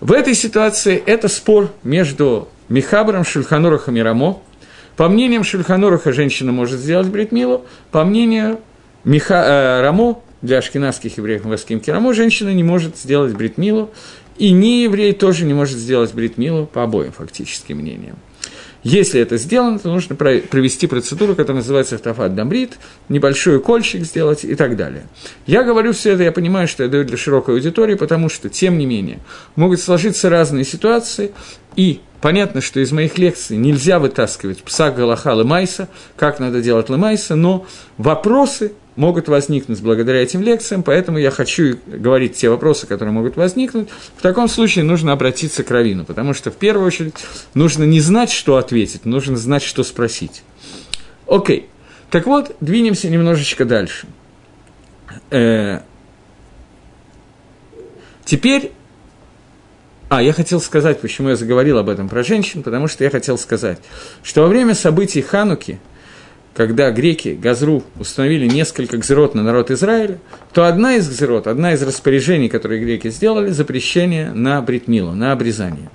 [0.00, 4.42] В этой ситуации это спор между Михабром, Шульханурахом и Рамо.
[4.96, 8.60] По мнениям Шульханураха женщина может сделать бритмилу, по мнению
[9.04, 13.90] Миха, э, Рамо, для ашкенадских евреев в Аскимке Рамо, женщина не может сделать бритмилу,
[14.38, 18.16] и не еврей тоже не может сделать бритмилу по обоим фактическим мнениям.
[18.82, 22.78] Если это сделано, то нужно провести процедуру, которая называется автофат дамбрит,
[23.08, 25.06] небольшой укольчик сделать и так далее.
[25.46, 28.78] Я говорю все это, я понимаю, что я даю для широкой аудитории, потому что, тем
[28.78, 29.18] не менее,
[29.54, 31.32] могут сложиться разные ситуации,
[31.76, 37.34] и понятно, что из моих лекций нельзя вытаскивать пса Галаха Лемайса, как надо делать Лемайса,
[37.36, 37.66] но
[37.96, 43.88] вопросы могут возникнуть благодаря этим лекциям, поэтому я хочу говорить те вопросы, которые могут возникнуть.
[44.16, 47.14] В таком случае нужно обратиться к Равину, потому что в первую очередь
[47.54, 50.42] нужно не знать, что ответить, нужно знать, что спросить.
[51.26, 51.68] Окей.
[52.10, 54.06] Так вот, двинемся немножечко дальше.
[55.30, 55.80] Э,
[58.24, 58.72] теперь
[60.10, 63.38] а, я хотел сказать, почему я заговорил об этом про женщин, потому что я хотел
[63.38, 63.78] сказать,
[64.22, 65.80] что во время событий Хануки–
[66.54, 70.18] когда греки Газру установили несколько гзерот на народ Израиля,
[70.52, 75.90] то одна из гзерот, одна из распоряжений, которые греки сделали, запрещение на бритмилу, на обрезание.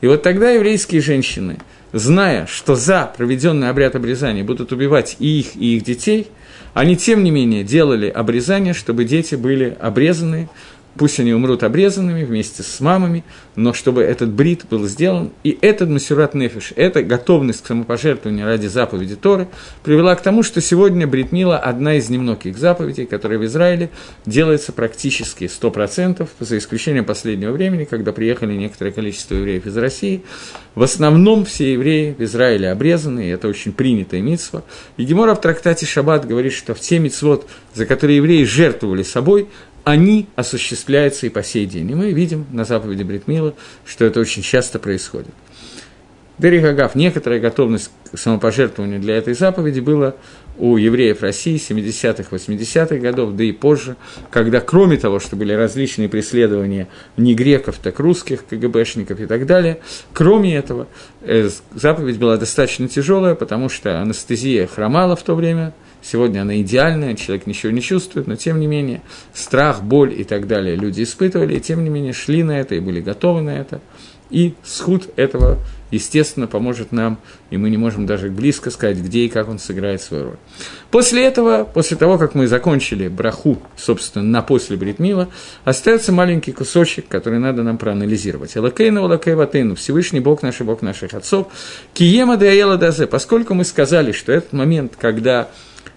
[0.00, 1.58] И вот тогда еврейские женщины,
[1.92, 6.28] зная, что за проведенный обряд обрезания будут убивать и их, и их детей,
[6.72, 10.48] они, тем не менее, делали обрезание, чтобы дети были обрезаны,
[11.00, 13.24] Пусть они умрут обрезанными вместе с мамами,
[13.56, 18.66] но чтобы этот брит был сделан, и этот масюрат нефиш, эта готовность к самопожертвованию ради
[18.66, 19.48] заповеди Торы,
[19.82, 23.88] привела к тому, что сегодня брит мила одна из немногих заповедей, которая в Израиле
[24.26, 30.22] делается практически 100%, за исключением последнего времени, когда приехали некоторое количество евреев из России.
[30.74, 34.64] В основном все евреи в Израиле обрезаны, и это очень принятая митсва.
[34.98, 39.48] И Гемора в трактате Шаббат говорит, что в те митцвот, за которые евреи жертвовали собой,
[39.90, 41.90] они осуществляются и по сей день.
[41.90, 45.34] И мы видим на заповеди Бритмила, что это очень часто происходит.
[46.38, 50.14] Дерихагав, некоторая готовность к самопожертвованию для этой заповеди была
[50.58, 53.96] у евреев России 70-х, 80-х годов, да и позже,
[54.30, 59.80] когда кроме того, что были различные преследования не греков, так русских, КГБшников и так далее,
[60.12, 60.86] кроме этого,
[61.22, 67.14] э, заповедь была достаточно тяжелая, потому что анестезия хромала в то время– Сегодня она идеальная,
[67.14, 69.02] человек ничего не чувствует, но тем не менее
[69.34, 72.80] страх, боль и так далее люди испытывали, и тем не менее шли на это и
[72.80, 73.80] были готовы на это.
[74.30, 75.58] И сход этого,
[75.90, 77.18] естественно, поможет нам,
[77.50, 80.36] и мы не можем даже близко сказать, где и как он сыграет свою роль.
[80.92, 85.28] После этого, после того, как мы закончили браху, собственно, на после Бритмила,
[85.64, 88.56] остается маленький кусочек, который надо нам проанализировать.
[88.56, 91.48] Элакейну, Элакейватейну, Всевышний Бог наш, Бог наших отцов,
[91.92, 95.48] Киема Деаела Дазе, поскольку мы сказали, что этот момент, когда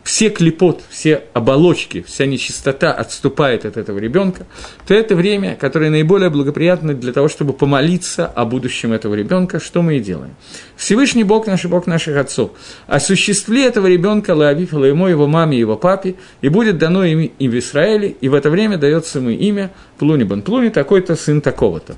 [0.04, 4.46] все клепот, все оболочки, вся нечистота отступает от этого ребенка,
[4.86, 9.82] то это время, которое наиболее благоприятно для того, чтобы помолиться о будущем этого ребенка, что
[9.82, 10.36] мы и делаем.
[10.76, 12.52] Всевышний Бог наш и Бог наших отцов,
[12.88, 17.58] осуществи этого ребенка Лаавиф, ему, его маме, его папе, и будет дано им, им в
[17.58, 21.96] Израиле, и в это время дается ему имя Плуни Бан Плуни, такой-то сын такого-то.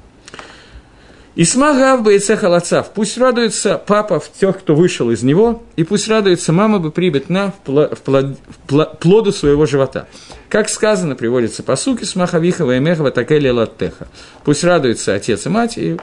[1.38, 6.54] Исмагав бы халацав, пусть радуется папа в тех, кто вышел из него, и пусть радуется
[6.54, 10.08] мама бы плод, в плоду своего живота.
[10.48, 14.08] Как сказано, приводится по суке смахавихова и мехова такели латтеха.
[14.46, 15.98] Пусть радуется отец и мать, и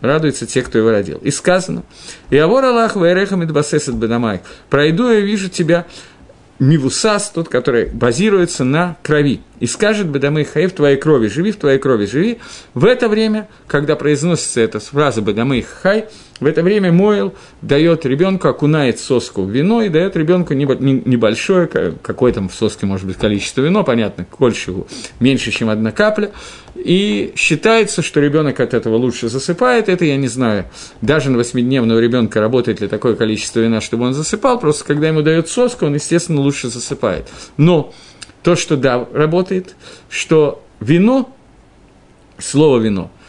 [0.00, 1.18] радуются те, кто его родил.
[1.18, 1.82] И сказано,
[2.30, 5.84] «И авор Аллах вайреха мидбасесет бедамай, пройду я вижу тебя
[6.58, 9.40] Мивусас, тот, который базируется на крови.
[9.60, 12.38] И скажет Бедамы Хай в твоей крови, живи в твоей крови, живи.
[12.74, 16.06] В это время, когда произносится эта фраза Бедамы Хай,
[16.40, 22.32] в это время Мойл дает ребенку, окунает соску в вино и дает ребенку небольшое, какое
[22.32, 24.88] там в соске может быть количество вино, понятно, кольшеву,
[25.20, 26.32] меньше, чем одна капля.
[26.74, 29.90] И считается, что ребенок от этого лучше засыпает.
[29.90, 30.64] Это я не знаю.
[31.02, 34.58] Даже на восьмидневного ребенка работает ли такое количество вина, чтобы он засыпал.
[34.58, 37.28] Просто когда ему дают соску, он, естественно, лучше засыпает.
[37.58, 37.92] Но
[38.42, 39.76] то, что да, работает,
[40.08, 41.34] что вино,
[42.38, 43.10] слово вино–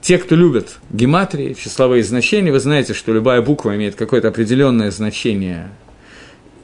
[0.00, 5.70] те, кто любят гематрии, числовые значения, вы знаете, что любая буква имеет какое-то определенное значение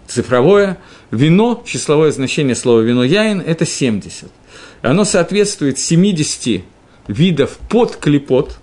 [0.09, 0.78] цифровое.
[1.11, 4.30] Вино, числовое значение слова вино яин– это 70.
[4.82, 6.64] Оно соответствует 70
[7.09, 8.59] видов под клепот,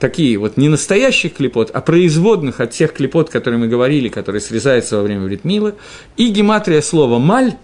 [0.00, 4.96] такие вот не настоящих клепот, а производных от тех клепот, которые мы говорили, которые срезаются
[4.96, 5.74] во время бритмила,
[6.16, 7.54] и гематрия слова «маль»,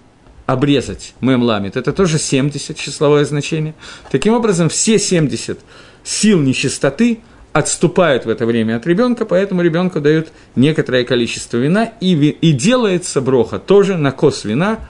[0.47, 3.75] обрезать мем ламит, это тоже 70 числовое значение.
[4.11, 5.59] Таким образом, все 70
[6.03, 7.21] сил нечистоты
[7.53, 13.21] отступают в это время от ребенка, поэтому ребенку дают некоторое количество вина, и, и делается
[13.21, 14.81] броха тоже на кос вина.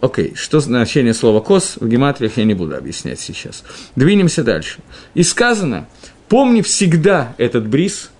[0.00, 3.64] Окей, что значение слова кос в гематриях я не буду объяснять сейчас.
[3.96, 4.78] Двинемся дальше.
[5.14, 5.88] И сказано,
[6.28, 8.10] помни всегда этот бриз,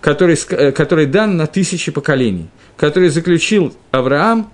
[0.00, 4.50] который, э, который дан на тысячи поколений, который заключил Авраам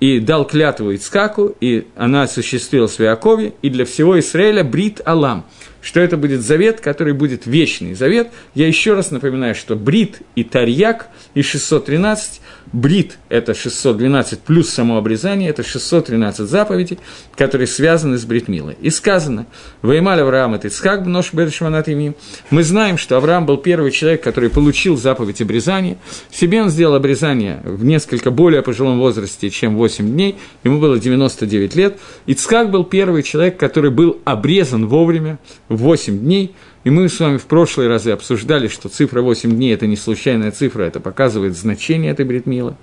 [0.00, 5.44] и дал клятву Ицкаку, и она осуществилась в Иакове, и для всего Израиля брит Алам,
[5.80, 8.28] что это будет завет, который будет вечный завет.
[8.54, 12.40] Я еще раз напоминаю, что брит и тарьяк и 613
[12.72, 17.00] Брит– это 612 плюс само обрезание, это 613 заповедей,
[17.36, 18.76] которые связаны с бритмилой.
[18.80, 19.46] И сказано,
[19.82, 22.14] «Ваймаль Авраам это Ицхак бнош бершманат имим».
[22.50, 25.98] Мы знаем, что Авраам был первый человек, который получил заповедь обрезания.
[26.30, 31.74] Себе он сделал обрезание в несколько более пожилом возрасте, чем 8 дней, ему было 99
[31.74, 31.98] лет.
[32.26, 35.40] Ицхак был первый человек, который был обрезан вовремя,
[35.70, 39.86] 8 дней– и мы с вами в прошлые разы обсуждали, что цифра 8 дней– это
[39.86, 42.76] не случайная цифра, это показывает значение этой бритмила.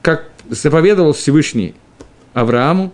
[0.00, 1.74] Как заповедовал Всевышний
[2.32, 2.92] Аврааму,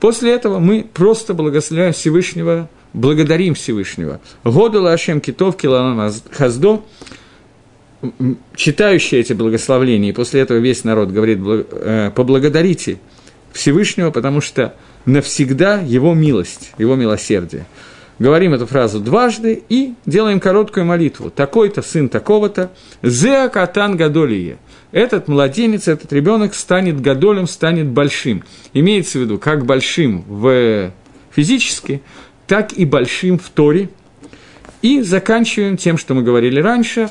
[0.00, 4.20] после этого мы просто благословляем Всевышнего, благодарим Всевышнего.
[4.42, 6.84] Году Лашем Китов Киланам Хаздо,
[8.56, 12.98] читающие эти благословления, и после этого весь народ говорит, э, поблагодарите
[13.52, 14.74] Всевышнего, потому что
[15.06, 17.66] навсегда его милость, его милосердие
[18.18, 21.30] говорим эту фразу дважды и делаем короткую молитву.
[21.30, 22.70] Такой-то сын такого-то,
[23.02, 24.58] зеа катан гадолие.
[24.92, 28.44] Этот младенец, этот ребенок станет гадолем, станет большим.
[28.72, 30.92] Имеется в виду как большим в
[31.30, 32.02] физически,
[32.46, 33.88] так и большим в Торе.
[34.82, 37.08] И заканчиваем тем, что мы говорили раньше,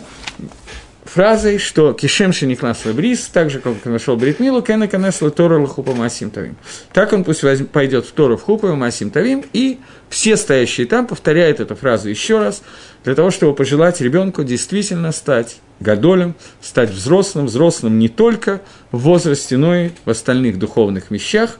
[1.05, 5.93] фразой, что Кишем Шеникнас Бриз, так же, как он нашел Бритмилу, Кена Канесла Тора Лахупа
[5.93, 6.55] Масим Тавим.
[6.93, 9.79] Так он пусть возьм, пойдет в Тору в Хупа Масим Тавим, и
[10.09, 12.61] все стоящие там повторяют эту фразу еще раз,
[13.03, 19.57] для того, чтобы пожелать ребенку действительно стать гадолем, стать взрослым, взрослым не только в возрасте,
[19.57, 21.59] но и в остальных духовных вещах.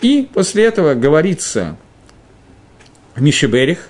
[0.00, 1.76] И после этого говорится
[3.16, 3.88] Мишеберих,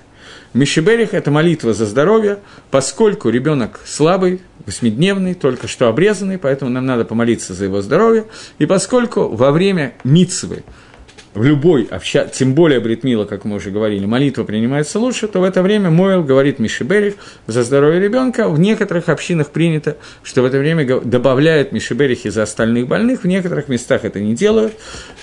[0.53, 2.39] Мишеберих– это молитва за здоровье,
[2.69, 8.25] поскольку ребенок слабый, восьмидневный, только что обрезанный, поэтому нам надо помолиться за его здоровье.
[8.59, 10.63] И поскольку во время мицвы
[11.33, 15.43] в любой обща, тем более Бритмила, как мы уже говорили, молитва принимается лучше, то в
[15.43, 17.15] это время Мойл говорит Мишиберих
[17.47, 18.47] за здоровье ребенка.
[18.49, 23.67] В некоторых общинах принято, что в это время добавляют Мишиберихи за остальных больных, в некоторых
[23.67, 24.73] местах это не делают,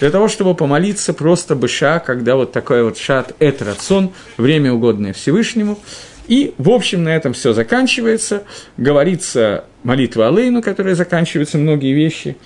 [0.01, 5.13] для того, чтобы помолиться просто быша, когда вот такой вот шат эт рацион, время угодное
[5.13, 5.79] Всевышнему.
[6.27, 8.45] И, в общем, на этом все заканчивается.
[8.77, 12.37] Говорится молитва Алейну, которая заканчивается многие вещи,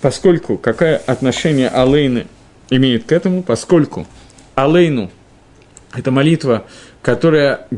[0.00, 2.26] поскольку какое отношение Алейны–
[2.76, 4.06] имеет к этому, поскольку
[4.54, 5.10] Алейну–
[5.94, 6.66] это молитва,
[7.02, 7.68] которая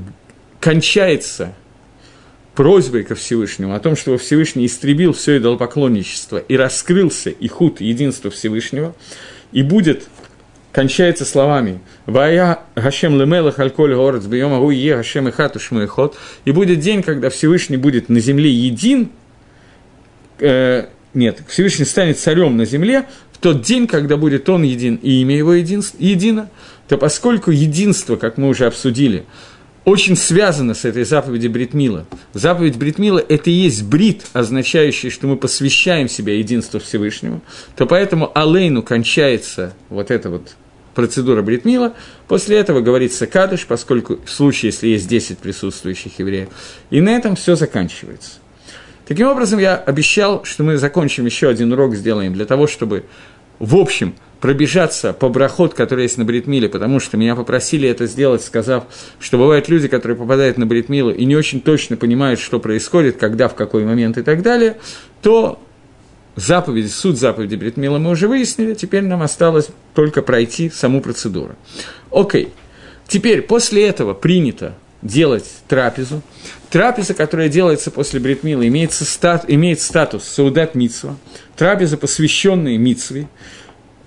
[0.60, 1.54] кончается
[2.54, 8.30] просьбой ко Всевышнему о том, чтобы Всевышний истребил все идолопоклонничество и раскрылся и худ единства
[8.30, 8.94] Всевышнего,
[9.52, 10.08] и будет,
[10.72, 16.80] кончается словами «Вая Гашем лемелах альколь город бьем агу Гашем и хату шмуехот», и будет
[16.80, 19.10] день, когда Всевышний будет на земле един,
[20.38, 23.06] э, нет, Всевышний станет царем на земле,
[23.40, 26.48] тот день, когда будет он един и имя его един, едино,
[26.88, 29.24] то поскольку единство, как мы уже обсудили,
[29.84, 32.06] очень связано с этой заповедью Бритмила.
[32.32, 37.42] Заповедь Бритмила– это и есть брит, означающий, что мы посвящаем себя единству Всевышнему,
[37.76, 40.56] то поэтому Алейну кончается вот эта вот
[40.94, 41.92] процедура Бритмила.
[42.28, 46.48] После этого говорится Кадыш, поскольку в случае, если есть 10 присутствующих евреев.
[46.90, 48.30] И на этом все заканчивается.
[49.06, 53.04] Таким образом, я обещал, что мы закончим еще один урок, сделаем для того, чтобы
[53.58, 58.42] в общем, пробежаться по брахот, который есть на бритмиле, потому что меня попросили это сделать,
[58.42, 58.84] сказав,
[59.20, 63.48] что бывают люди, которые попадают на бритмилу и не очень точно понимают, что происходит, когда,
[63.48, 64.76] в какой момент и так далее,
[65.22, 65.62] то
[66.36, 71.54] заповеди, суд заповеди бритмила мы уже выяснили, теперь нам осталось только пройти саму процедуру.
[72.10, 72.52] Окей,
[73.06, 76.22] теперь после этого принято делать трапезу.
[76.70, 81.16] Трапеза, которая делается после бритмила, имеет, стат, имеет статус саудат митсва,
[81.56, 83.28] трапеза, посвященная митсве.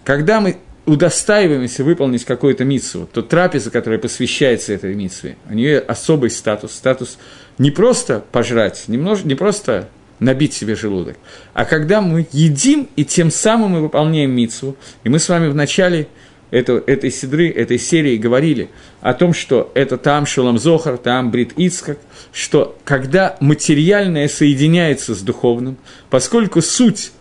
[0.04, 6.30] Когда мы удостаиваемся выполнить какую-то митсву, то трапеза, которая посвящается этой митсве, у нее особый
[6.30, 7.18] статус, статус
[7.58, 9.90] не просто пожрать, немнож, не просто
[10.20, 11.18] набить себе желудок,
[11.54, 16.08] а когда мы едим и тем самым мы выполняем митсву, и мы с вами вначале
[16.52, 18.70] это, этой седры, этой серии говорили
[19.02, 22.00] о том, что это там Шулам Зохар, там Брит Ицкак,
[22.32, 25.78] что когда материальное соединяется с духовным,
[26.10, 27.12] поскольку суть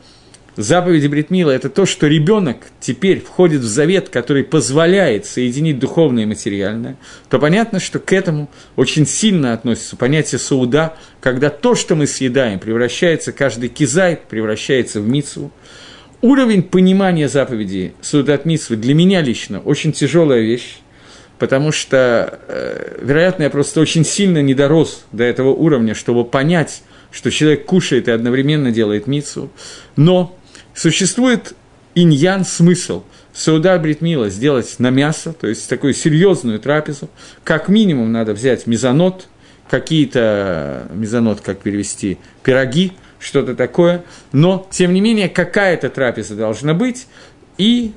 [0.57, 6.27] заповеди Бритмила– это то, что ребенок теперь входит в завет, который позволяет соединить духовное и
[6.27, 6.97] материальное,
[7.29, 12.59] то понятно, что к этому очень сильно относится понятие сауда, когда то, что мы съедаем,
[12.59, 15.51] превращается, каждый кизай превращается в мицу.
[16.23, 20.79] Уровень понимания заповеди Судат Митсвы для меня лично очень тяжелая вещь,
[21.39, 26.83] потому что, э, вероятно, я просто очень сильно не дорос до этого уровня, чтобы понять,
[27.11, 29.51] что человек кушает и одновременно делает мицу.
[29.97, 30.37] Но
[30.77, 31.55] Существует
[31.95, 33.03] иньян смысл
[33.33, 37.09] Сауда Бритмила сделать на мясо, то есть такую серьезную трапезу.
[37.45, 39.27] Как минимум надо взять мезонот,
[39.71, 44.05] какие-то, мезонот, как перевести, пироги, что-то такое.
[44.33, 47.07] Но, тем не менее, какая-то трапеза должна быть,
[47.59, 47.93] и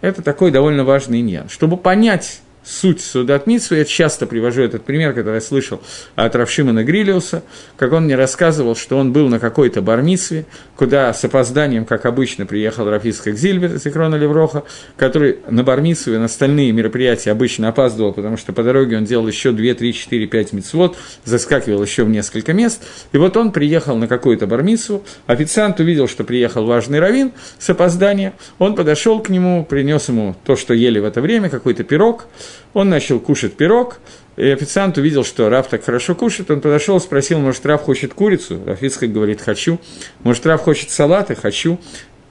[0.00, 1.48] это такой довольно важный иньян.
[1.48, 3.76] Чтобы понять суть Судат Митсу.
[3.76, 5.80] Я часто привожу этот пример, который я слышал
[6.16, 7.42] от Равшимана Грилиуса,
[7.76, 10.46] как он мне рассказывал, что он был на какой-то бармитсве,
[10.76, 14.64] куда с опозданием, как обычно, приехал Рафиска Гзильбер из Икрона Левроха,
[14.96, 19.52] который на бармитсве на остальные мероприятия обычно опаздывал, потому что по дороге он делал еще
[19.52, 22.82] 2, 3, 4, 5 митцвот, заскакивал еще в несколько мест.
[23.12, 28.32] И вот он приехал на какую-то бармитсву, официант увидел, что приехал важный раввин с опозданием,
[28.58, 32.26] он подошел к нему, принес ему то, что ели в это время, какой-то пирог,
[32.72, 33.98] он начал кушать пирог,
[34.36, 38.60] и официант увидел, что Раф так хорошо кушает, он подошел, спросил, может, Раф хочет курицу?
[38.66, 39.78] Рафицкак говорит, хочу.
[40.22, 41.34] Может, Раф хочет салаты?
[41.34, 41.78] Хочу.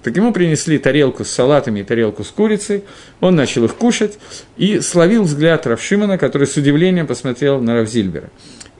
[0.04, 2.84] Так ему принесли тарелку с салатами и тарелку с курицей,
[3.22, 4.20] он начал их кушать
[4.58, 8.30] и словил взгляд Раф Шимона, который с удивлением посмотрел на Раф Зильбера.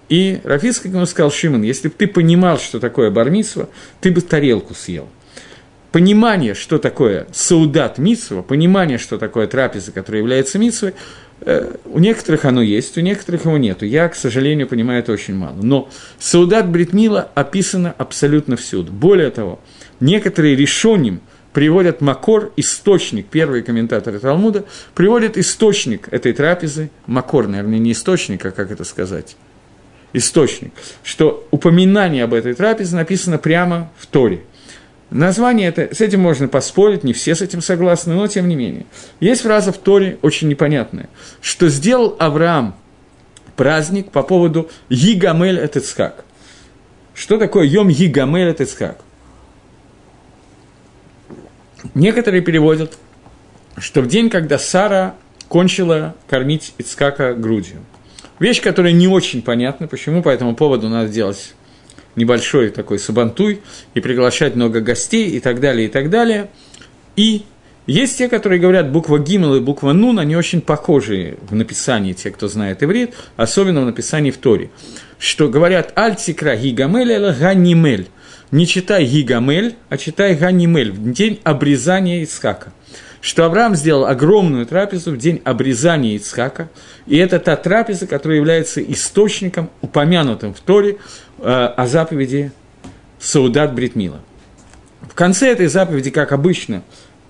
[0.10, 3.70] И Рафицкак ему сказал, Шимон, если бы ты понимал, что такое бармисва,
[4.02, 5.08] ты бы тарелку съел–
[5.94, 10.96] понимание, что такое саудат митсва, понимание, что такое трапеза, которая является митсвой,
[11.86, 13.86] у некоторых оно есть, у некоторых его нету.
[13.86, 15.58] Я, к сожалению, понимаю это очень мало.
[15.62, 15.90] Но
[16.20, 18.92] саудат бритмила описано абсолютно всюду.
[18.92, 19.60] Более того,
[20.00, 21.22] некоторые решением
[21.54, 24.66] приводят Макор, источник, первые комментаторы Талмуда,
[24.96, 29.36] приводят источник этой трапезы, Макор, наверное, не источник, а как это сказать,
[30.14, 30.74] источник,
[31.04, 34.42] что упоминание об этой трапезе написано прямо в Торе–
[35.10, 38.86] Название это, с этим можно поспорить, не все с этим согласны, но тем не менее.
[39.20, 41.10] Есть фраза в Торе очень непонятная,
[41.42, 42.76] что сделал Авраам
[43.56, 46.26] праздник по поводу Йигамель Этицхак.
[47.14, 49.00] Что такое Йом Йигамель Этицхак?
[51.94, 52.98] Некоторые переводят,
[53.78, 55.16] что в день, когда Сара
[55.48, 57.82] кончила кормить Ицкака грудью.
[58.40, 61.54] Вещь, которая не очень понятна, почему по этому поводу надо делать
[62.16, 63.62] небольшой такой сабантуй
[63.94, 66.50] и приглашать много гостей и так далее, и так далее.
[67.16, 67.44] И
[67.86, 72.32] есть те, которые говорят, буква Гимел и буква Нун, они очень похожи в написании, те,
[72.32, 74.70] кто знает иврит, особенно в написании в Торе,
[75.20, 78.08] что говорят «Альтикра гигамель или ганимель».
[78.52, 82.72] Не читай гигамель, а читай ганимель в день обрезания Ицхака
[83.24, 86.68] что Авраам сделал огромную трапезу в день обрезания Ицхака,
[87.08, 90.98] и это та трапеза, которая является источником, упомянутым в Торе,
[91.44, 92.52] о заповеди
[93.20, 94.22] Саудат Бритмила.
[95.02, 96.84] В конце этой заповеди, как обычно,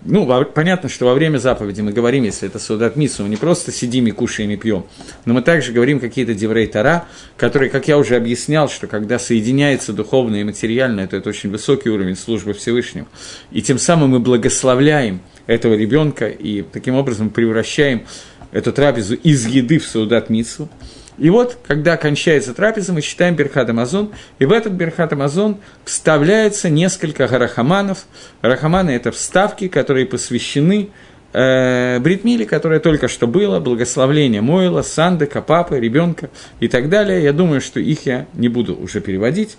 [0.06, 3.72] ну, понятно, что во время заповеди мы говорим, если это Саудат Мису, мы не просто
[3.72, 4.86] сидим и кушаем и пьем,
[5.26, 7.06] но мы также говорим какие-то деврей Тара,
[7.38, 11.90] которые, как я уже объяснял, что когда соединяется духовное и материальное, то это очень высокий
[11.90, 13.08] уровень службы Всевышнего,
[13.52, 18.04] и тем самым мы благословляем– этого ребенка и таким образом превращаем
[18.52, 20.70] эту трапезу из еды в саудат митсу.
[21.18, 26.70] И вот, когда кончается трапеза, мы читаем Берхат Амазон, и в этот Берхат Амазон вставляется
[26.70, 28.06] несколько гарахаманов.
[28.42, 30.90] Гарахаманы– это вставки, которые посвящены
[31.34, 37.24] э, Бритмиле, которое только что было, благословление Мойла, Сандека, Папы, ребенка и так далее.
[37.24, 39.58] Я думаю, что их я не буду уже переводить.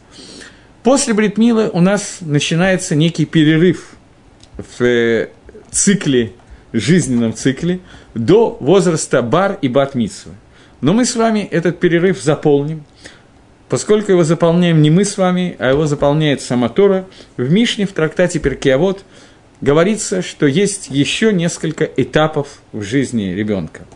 [0.82, 3.94] После Бритмилы у нас начинается некий перерыв
[4.78, 5.28] в
[5.70, 6.32] цикле,
[6.72, 7.80] жизненном цикле,
[8.14, 10.32] до возраста бар и бат -митсвы.
[10.84, 12.84] Но мы с вами этот перерыв заполним,
[13.70, 17.06] поскольку его заполняем не мы с вами, а его заполняет сама Тора.
[17.38, 19.02] В Мишне, в трактате Перкиавод,
[19.62, 23.86] говорится, что есть еще несколько этапов в жизни ребенка.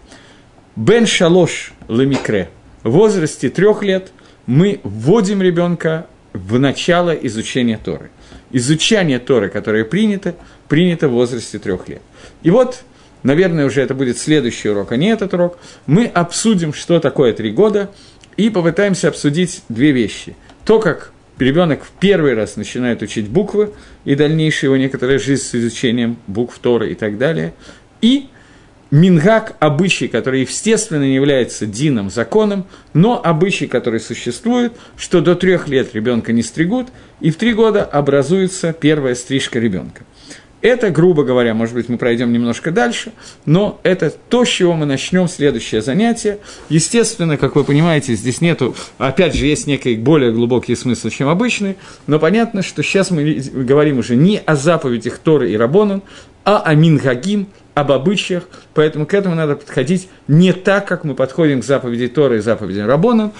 [0.76, 2.48] Бен Шалош Лемикре.
[2.84, 4.10] В возрасте трех лет
[4.46, 8.08] мы вводим ребенка в начало изучения Торы.
[8.50, 10.34] Изучение Торы, которое принято,
[10.68, 12.00] принято в возрасте трех лет.
[12.42, 12.82] И вот,
[13.22, 17.50] наверное, уже это будет следующий урок, а не этот урок, мы обсудим, что такое три
[17.50, 17.90] года,
[18.36, 20.36] и попытаемся обсудить две вещи.
[20.64, 23.72] То, как ребенок в первый раз начинает учить буквы,
[24.04, 27.54] и дальнейшая его некоторая жизнь с изучением букв Торы и так далее,
[28.00, 28.28] и
[28.90, 35.68] мингак– обычай, который, естественно, не является дином, законом, но обычай, который существует, что до трех
[35.68, 36.88] лет ребенка не стригут,
[37.20, 40.04] и в три года образуется первая стрижка ребенка.
[40.60, 43.12] Это, грубо говоря, может быть, мы пройдем немножко дальше,
[43.46, 46.38] но это то, с чего мы начнем следующее занятие.
[46.68, 51.76] Естественно, как вы понимаете, здесь нету, опять же, есть некий более глубокий смысл, чем обычный,
[52.08, 56.02] но понятно, что сейчас мы говорим уже не о заповедях Торы и Рабонан,
[56.44, 61.60] а о Мингагим, об обычаях, поэтому к этому надо подходить не так, как мы подходим
[61.60, 63.30] к заповеди Торы и заповеди Рабонан.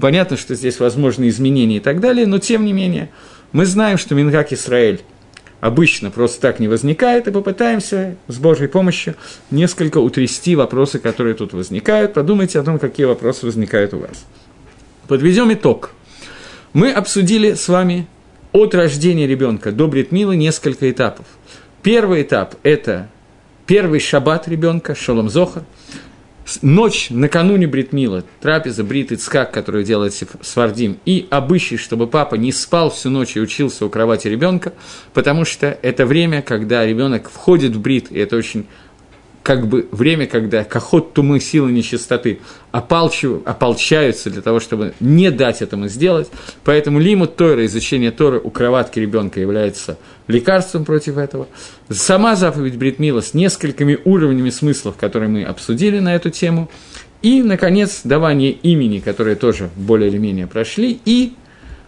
[0.00, 3.10] Понятно, что здесь возможны изменения и так далее, но тем не менее,
[3.50, 5.00] мы знаем, что Мингак Исраэль–
[5.60, 9.14] обычно просто так не возникает, и попытаемся с Божьей помощью
[9.50, 12.14] несколько утрясти вопросы, которые тут возникают.
[12.14, 14.24] Подумайте о том, какие вопросы возникают у вас.
[15.08, 15.90] Подведем итог.
[16.72, 18.06] Мы обсудили с вами
[18.52, 21.26] от рождения ребенка до Бритмила несколько этапов.
[21.82, 23.08] Первый этап– это
[23.66, 25.64] первый шаббат ребенка, Шолом Зоха–
[26.62, 32.90] ночь накануне Бритмила, трапеза Брит Ицкак, которую делает Свардим, и обычай, чтобы папа не спал
[32.90, 34.72] всю ночь и учился у кровати ребенка,
[35.14, 38.66] потому что это время, когда ребенок входит в Брит, и это очень
[39.48, 42.40] как бы время, когда кохот тумы силы нечистоты
[42.70, 46.28] ополчаются для того, чтобы не дать этому сделать.
[46.64, 49.96] Поэтому лимут Тора, изучение Торы у кроватки ребенка является
[50.26, 51.48] лекарством против этого.
[51.88, 56.68] Сама заповедь Бритмила с несколькими уровнями смыслов, которые мы обсудили на эту тему.
[57.22, 61.00] И, наконец, давание имени, которые тоже более или менее прошли.
[61.06, 61.32] И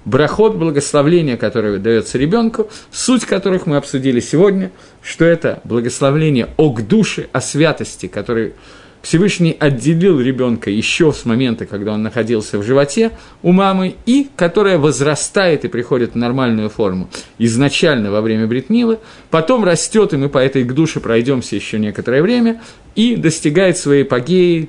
[0.04, 4.70] брахот благословления, которое дается ребенку, суть которых мы обсудили сегодня,
[5.02, 8.54] что это благословление о душе, о святости, который
[9.02, 14.78] Всевышний отделил ребенка еще с момента, когда он находился в животе у мамы, и которая
[14.78, 18.98] возрастает и приходит в нормальную форму изначально во время бритмилы,
[19.30, 22.60] потом растет, и мы по этой душе пройдемся еще некоторое время,
[22.94, 24.68] и достигает своей апогеи,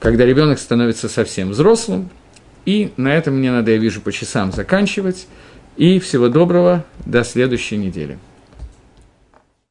[0.00, 2.08] когда ребенок становится совсем взрослым,
[2.68, 5.26] и на этом мне надо, я вижу, по часам заканчивать.
[5.78, 8.18] И всего доброго, до следующей недели.